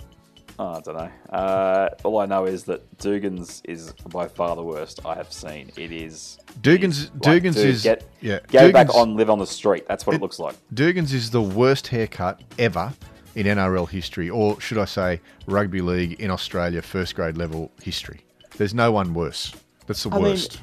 [0.60, 1.36] Oh, I don't know.
[1.36, 5.72] Uh, all I know is that Dugan's is by far the worst I have seen.
[5.76, 6.38] It is.
[6.62, 9.88] Dugan's- it like, Dugan's dude, is- get, yeah, Go back on, live on the street.
[9.88, 10.56] That's what it, It- looks like.
[10.72, 12.94] Dugan's is the worst haircut ever
[13.36, 18.22] in NRL history, or should I say, rugby league in Australia first grade level history.
[18.58, 19.54] There's no one worse.
[19.88, 20.62] That's the I mean, worst.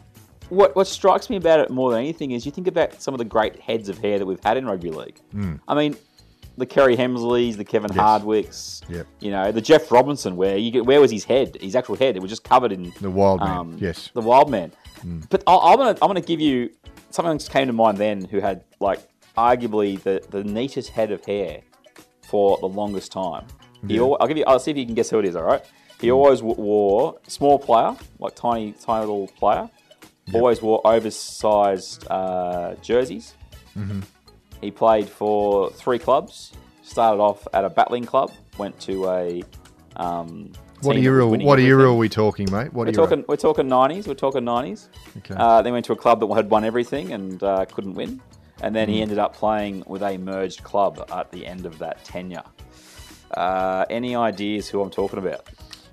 [0.49, 3.19] What what strikes me about it more than anything is you think about some of
[3.19, 5.21] the great heads of hair that we've had in rugby league.
[5.69, 5.97] I mean,
[6.57, 7.91] the Kerry Hemsleys, the Kevin.
[7.93, 8.01] Yes.
[8.01, 9.07] Hardwicks, Yep.
[9.21, 12.17] you know, the Jeff Robinson, where you get where was his head, his actual head?
[12.17, 14.11] It was just covered in The wild man, um, yes.
[14.15, 14.73] The wild man.
[15.31, 16.71] But I, I'm gonna I'm gonna give you
[17.11, 19.01] something that just came to mind then, who had like
[19.37, 21.63] arguably the the neatest head of hair
[22.31, 23.45] for the longest time.
[23.89, 24.03] He Yeah.
[24.03, 24.45] al- I'll give you.
[24.47, 25.37] I'll see if you can guess who it is.
[25.37, 25.63] All right.
[26.01, 29.69] He always w- wore small player, like tiny, tiny little player.
[30.33, 33.35] Always wore oversized uh, jerseys.
[33.77, 34.01] Mm-hmm.
[34.61, 36.53] He played for three clubs.
[36.83, 38.31] Started off at a battling club.
[38.59, 39.43] Went to a.
[39.97, 40.53] Um,
[40.83, 41.27] What era?
[41.27, 41.87] What era everything.
[41.87, 42.73] are we talking, mate?
[42.73, 42.95] What We're era?
[42.95, 43.25] talking.
[43.29, 44.07] We're talking nineties.
[44.09, 44.89] We're talking nineties.
[45.19, 45.35] Okay.
[45.37, 48.21] Uh, then went to a club that had won everything and uh, couldn't win,
[48.63, 52.05] and then he ended up playing with a merged club at the end of that
[52.05, 52.43] tenure.
[53.33, 55.49] Uh, any ideas who I'm talking about?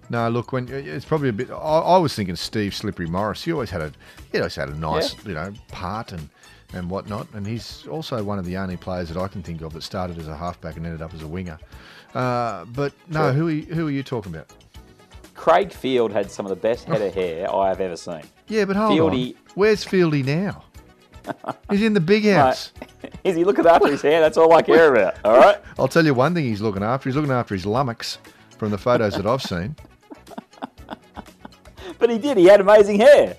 [0.09, 1.51] No, look, when it's probably a bit.
[1.51, 3.43] I, I was thinking Steve Slippery Morris.
[3.43, 3.91] He always had a,
[4.31, 5.19] he always had a nice, Yeah.
[5.27, 6.29] you know, part and
[6.73, 7.27] and whatnot.
[7.33, 10.17] And he's also one of the only players that I can think of that started
[10.17, 11.57] as a halfback and ended up as a winger.
[12.13, 13.33] Uh, but no, Sure.
[13.33, 14.51] who are you, who are you talking about?
[15.33, 18.23] Craig Field had some of the best head of hair I have ever seen.
[18.47, 19.41] Yeah, but hold Fieldy- on.
[19.55, 20.63] Where's Fieldy now?
[21.69, 22.71] He's in the big house.
[23.23, 24.19] Is he looking after his hair?
[24.21, 25.15] That's all I care about.
[25.25, 25.57] All right.
[25.79, 27.09] I'll tell you one thing he's looking after.
[27.09, 28.17] He's looking after his lummox
[28.57, 29.75] from the photos that I've seen.
[31.99, 32.37] But he did.
[32.37, 33.35] He had amazing hair.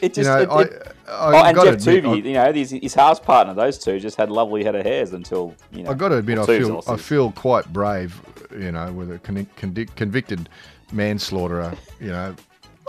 [0.00, 0.18] It just.
[0.18, 2.94] You know, it- I, it- I, oh, and Jeff admit, I- you know, his, his
[2.94, 5.90] house partner, those two just had lovely head of hairs until you know.
[5.90, 8.20] I've got to admit, I feel I feel quite brave,
[8.58, 10.48] you know, with a con- convic- convicted
[10.90, 11.74] manslaughterer.
[12.00, 12.34] You know,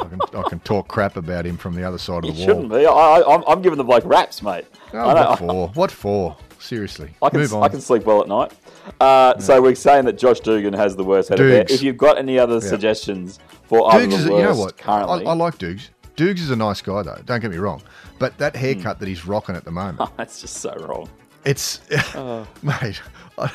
[0.01, 2.39] I can I can talk crap about him from the other side You of the
[2.39, 2.39] wall.
[2.39, 2.85] You shouldn't be.
[2.85, 4.65] I, I, I'm, I'm giving the bloke raps, mate.
[4.93, 5.67] Oh, what for?
[5.69, 6.37] What for?
[6.59, 7.63] Seriously, I can, move on.
[7.63, 8.53] I can sleep well at night.
[9.01, 11.65] Uh, So we're saying that Josh Dugan has the worst head of hair.
[11.69, 14.73] If you've got any other suggestions for other Dukes the is, worst you know what?
[14.79, 15.89] I, currently, I like Dukes.
[16.15, 17.19] Dukes is a nice guy though.
[17.25, 17.81] Don't get me wrong,
[18.19, 18.61] but that Hmm.
[18.61, 21.09] haircut that he's rocking at the moment, that's just so wrong.
[21.45, 21.81] it's
[22.15, 22.47] Oh.
[22.63, 23.01] mate.
[23.37, 23.51] I,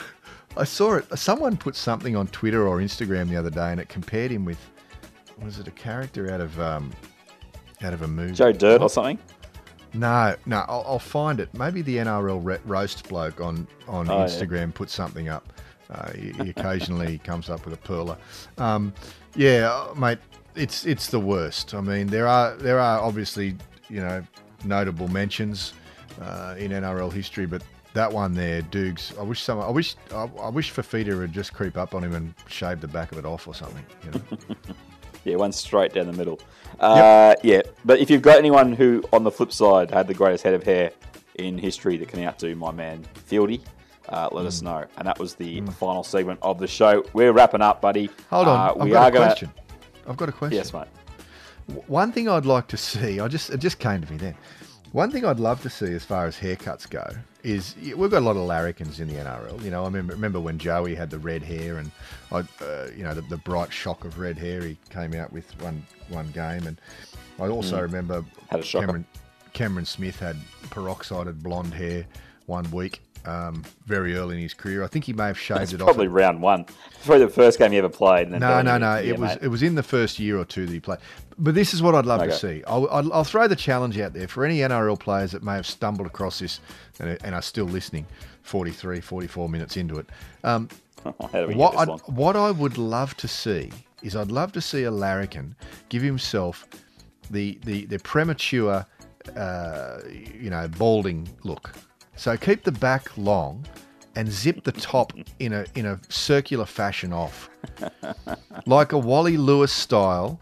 [0.57, 1.07] I saw it.
[1.18, 4.59] Someone put something on Twitter or Instagram the other day, and it compared him with
[5.43, 6.93] was it a character out of um,
[7.82, 8.32] out of a movie?
[8.34, 9.18] Joe Dirt or something.
[9.95, 11.53] No, no, I'll, I'll find it.
[11.55, 14.24] Maybe the NRL re- roast bloke on on Oh, yeah.
[14.26, 15.53] Instagram put something up.
[15.91, 18.18] Uh, he, he occasionally comes up with a perler.
[18.59, 18.93] Um,
[19.34, 20.18] yeah, uh, mate,
[20.55, 21.74] it's it's the worst.
[21.74, 23.57] I mean, there are there are obviously
[23.89, 24.22] you know
[24.64, 25.72] notable mentions
[26.20, 27.62] uh, in NRL history, but
[27.95, 29.14] that one there, Dukes.
[29.18, 29.66] I wish someone.
[29.66, 32.89] I wish I, I wish Fifita would just creep up on him and shave the
[32.89, 33.84] back of it off or something.
[34.05, 34.39] You know.
[35.29, 36.41] Yeah, one straight down the middle.
[36.81, 40.43] Uh, Yeah, but if you've got anyone who, on the flip side, had the greatest
[40.45, 40.91] head of hair
[41.37, 43.61] in history that can outdo my man Fieldy,
[44.09, 44.47] uh, let Hmm.
[44.49, 44.85] us know.
[44.97, 47.05] And that was the final segment of the show.
[47.12, 48.11] We're wrapping up, buddy.
[48.31, 49.53] Hold on, Uh, I've we got are a gonna-
[50.09, 50.57] I've got a question.
[50.57, 50.87] Yes, mate.
[51.87, 54.35] One thing I'd like to see, I just it just came to me then.
[54.93, 57.05] One thing I'd love to see as far as haircuts go
[57.43, 59.62] is we've got a lot of larrikins in the NRL.
[59.62, 61.91] You know, I remember, remember when Joey had the red hair and
[62.32, 65.51] I, uh, you know, the, the bright shock of red hair he came out with
[65.62, 66.80] one one game, and
[67.39, 67.82] I also Mm.
[67.82, 68.24] remember.
[68.80, 69.05] Cameron
[69.53, 70.36] Cameron Smith had
[70.70, 72.07] peroxided blonde hair
[72.47, 73.03] one week.
[73.25, 75.87] Um, very early in his career, I think he may have shaved It's it off.
[75.87, 76.64] probably round one.
[77.05, 78.31] Probably the first game he ever played.
[78.31, 78.97] No, no, no.
[78.97, 79.39] it was mate.
[79.43, 80.99] it was in the first year or two that he played.
[81.37, 82.62] But this is what I'd love to see.
[82.66, 85.66] I'll, I'll, I'll throw the challenge out there for any NRL players that may have
[85.66, 86.61] stumbled across this
[87.01, 88.07] and, and are still listening.
[88.43, 90.07] 43, 44 minutes into it.
[90.43, 90.69] Um,
[91.05, 91.12] How
[91.43, 93.71] do we what, I'd, what I would love to see
[94.03, 95.55] is I'd love to see a larrikin
[95.91, 96.66] give himself
[97.31, 98.87] the the, the premature,
[99.37, 101.73] uh, you know, balding look.
[102.19, 103.64] So keep the back long,
[104.16, 107.49] and zip the top in a in a circular fashion off,
[108.66, 110.41] like a Wally Lewis style,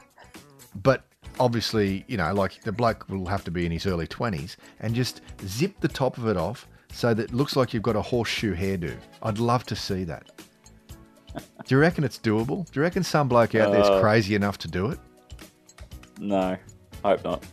[0.82, 1.04] but
[1.38, 4.94] obviously you know like the bloke will have to be in his early twenties, and
[4.94, 8.02] just zip the top of it off so that it looks like you've got a
[8.02, 8.96] horseshoe hairdo.
[9.22, 10.30] I'd love to see that.
[11.34, 12.64] Do you reckon it's doable?
[12.70, 14.98] Do you reckon some bloke out there's Uh, crazy enough to do it?
[16.18, 16.56] No,
[17.04, 17.44] I hope not.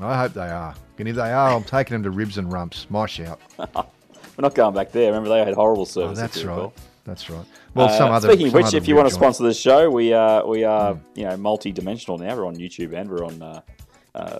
[0.00, 0.76] I hope they are.
[0.98, 2.86] And if they are, I'm taking them to ribs and rumps.
[2.90, 3.40] My shout.
[3.58, 5.06] We're not going back there.
[5.08, 6.18] Remember, they had horrible Oh, service.
[6.18, 6.54] if that's right.
[6.54, 6.74] recall.
[7.04, 7.44] That's right.
[7.74, 8.28] Well, Uh, some other.
[8.28, 11.24] Speaking of which, if you want to sponsor this show, we are we are you
[11.24, 12.36] know multi-dimensional now.
[12.36, 13.60] We're on YouTube and we're on uh,
[14.14, 14.38] uh,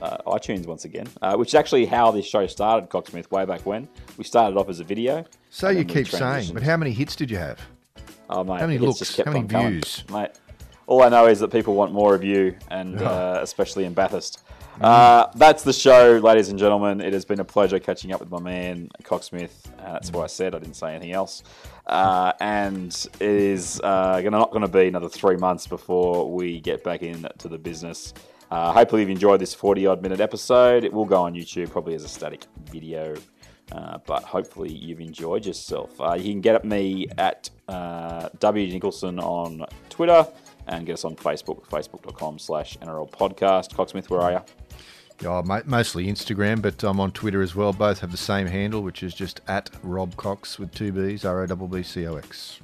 [0.00, 2.88] uh, iTunes once again, uh, which is actually how this show started.
[2.88, 5.24] Cocksmith way back when we started off as a video.
[5.50, 7.60] So you keep saying, but how many hits did you have?
[8.30, 9.16] Oh, mate, How many looks?
[9.18, 9.70] How many on coming.
[9.72, 10.04] views?
[10.10, 10.30] mate?
[10.86, 13.04] All I know is that people want more of you, and Oh.
[13.06, 14.40] uh, especially in Bathurst.
[14.80, 17.00] Uh, that's the show, ladies and gentlemen.
[17.00, 19.66] It has been a pleasure catching up with my man Cocksmith.
[19.78, 20.54] Uh, that's what I said.
[20.54, 21.42] I didn't say anything else.
[21.86, 22.88] Uh, and
[23.20, 27.02] it is uh, gonna, not going to be another three months before we get back
[27.02, 28.14] into the business.
[28.50, 30.84] Uh, hopefully, you've enjoyed this 40 odd minute episode.
[30.84, 33.14] It will go on YouTube probably as a static video.
[33.72, 35.98] Uh, but hopefully you've enjoyed yourself.
[36.00, 40.26] Uh, you can get at me at uh, W Nicholson on Twitter
[40.66, 43.74] and get us on Facebook, facebook.com slash NRL podcast.
[43.74, 44.63] Cocksmith, where are you?
[45.24, 47.72] Oh, mo- mostly Instagram, but I'm on Twitter as well.
[47.72, 51.42] Both have the same handle, which is just at Rob Cox with two B's, R
[51.42, 52.60] O B B C O X.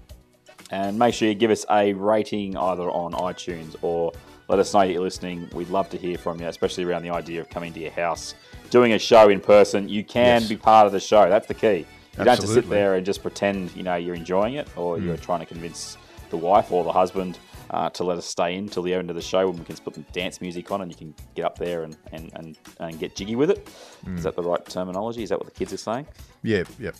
[0.70, 4.12] And make sure you give us a rating either on iTunes or
[4.48, 5.48] let us know that you're listening.
[5.52, 8.34] We'd love to hear from you, especially around the idea of coming to your house,
[8.70, 9.88] doing a show in person.
[9.88, 10.48] You can Yes.
[10.48, 11.28] be part of the show.
[11.28, 11.86] That's the key.
[12.12, 14.98] You don't have to sit there and just pretend you know you're enjoying it, or
[14.98, 15.06] hmm.
[15.06, 15.96] you're trying to convince
[16.30, 17.38] the wife or the husband
[17.70, 19.76] uh, to let us stay in till the end of the show when we can
[19.76, 22.98] put some dance music on and you can get up there and, and, and, and
[22.98, 23.68] get jiggy with it.
[24.16, 25.22] Is that the right terminology?
[25.22, 26.06] Is that what the kids are saying?
[26.42, 26.90] Yeah, yeah,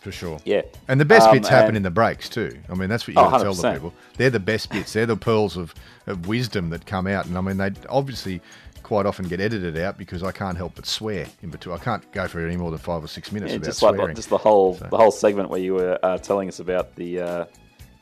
[0.00, 0.38] for sure.
[0.44, 0.62] Yeah.
[0.88, 2.58] And the best Um, bits happen in the breaks too.
[2.70, 3.92] I mean, that's what you Oh, got to tell the people.
[4.16, 4.92] They're the best bits.
[4.94, 5.74] They're the pearls of,
[6.06, 7.26] of wisdom that come out.
[7.26, 8.40] And I mean, they obviously
[8.82, 11.74] quite often get edited out because I can't help but swear in between.
[11.74, 13.94] I can't go for any more than five or six minutes Yeah, without just like
[13.96, 14.14] swearing.
[14.16, 17.20] just the whole So- the whole segment where you were uh, telling us about the
[17.20, 17.44] uh,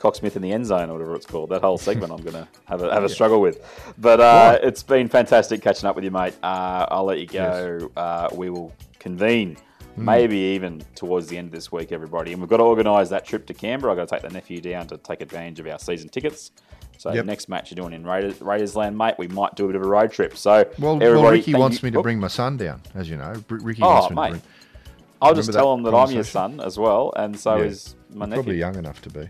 [0.03, 1.50] Cocksmith in the end zone or whatever it's called.
[1.50, 3.94] That whole segment I'm gonna have a have a struggle with.
[3.98, 6.34] But uh, it's been fantastic catching up with you, mate.
[6.42, 7.90] Uh, I'll let you go.
[7.96, 9.57] Uh, we will convene.
[9.94, 10.05] Hmm.
[10.07, 12.32] Maybe even towards the end of this week, everybody.
[12.32, 13.92] And we've got to organise that trip to Canberra.
[13.92, 16.50] I've got to take the nephew down to take advantage of our season tickets.
[16.96, 17.26] So Yep.
[17.26, 19.82] next match you're doing in Raiders, Raiders land, mate, we might do a bit of
[19.82, 20.36] a road trip.
[20.36, 22.03] So well, well, Ricky wants you- me to Oh.
[22.03, 23.34] bring my son down, as you know.
[23.50, 24.22] Ricky Oh, wants me mate.
[24.28, 24.42] to bring.
[25.20, 27.64] I'll just tell him that I'm your son as well, and so Yeah.
[27.64, 28.42] is my nephew.
[28.42, 29.28] Probably young enough to be.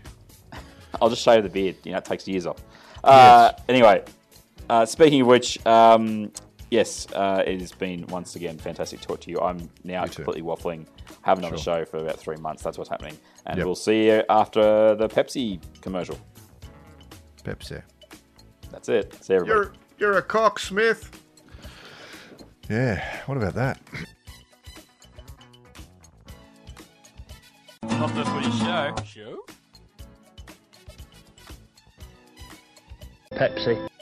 [1.01, 1.75] I'll just shave the beard.
[1.83, 2.61] You know, it takes years off.
[3.03, 4.03] Uh, Anyway,
[4.69, 6.31] uh, speaking of which, um,
[6.71, 9.39] yes, uh, it has been once again fantastic to talk to you.
[9.39, 10.23] I'm now too.
[10.23, 10.85] completely waffling.
[11.21, 11.79] Haven't done a Sure.
[11.79, 12.63] show for about three months.
[12.63, 13.65] That's what's happening, and Yep.
[13.65, 16.17] we'll see you after the Pepsi commercial.
[17.43, 17.81] Pepsi.
[18.71, 19.13] That's it.
[19.23, 19.59] See everybody.
[19.59, 21.09] You're you're a cocksmith.
[22.69, 23.03] Yeah.
[23.25, 23.79] What about that?
[27.83, 28.95] Not the footy show.
[29.05, 29.45] Show?
[33.35, 33.92] Pepsi.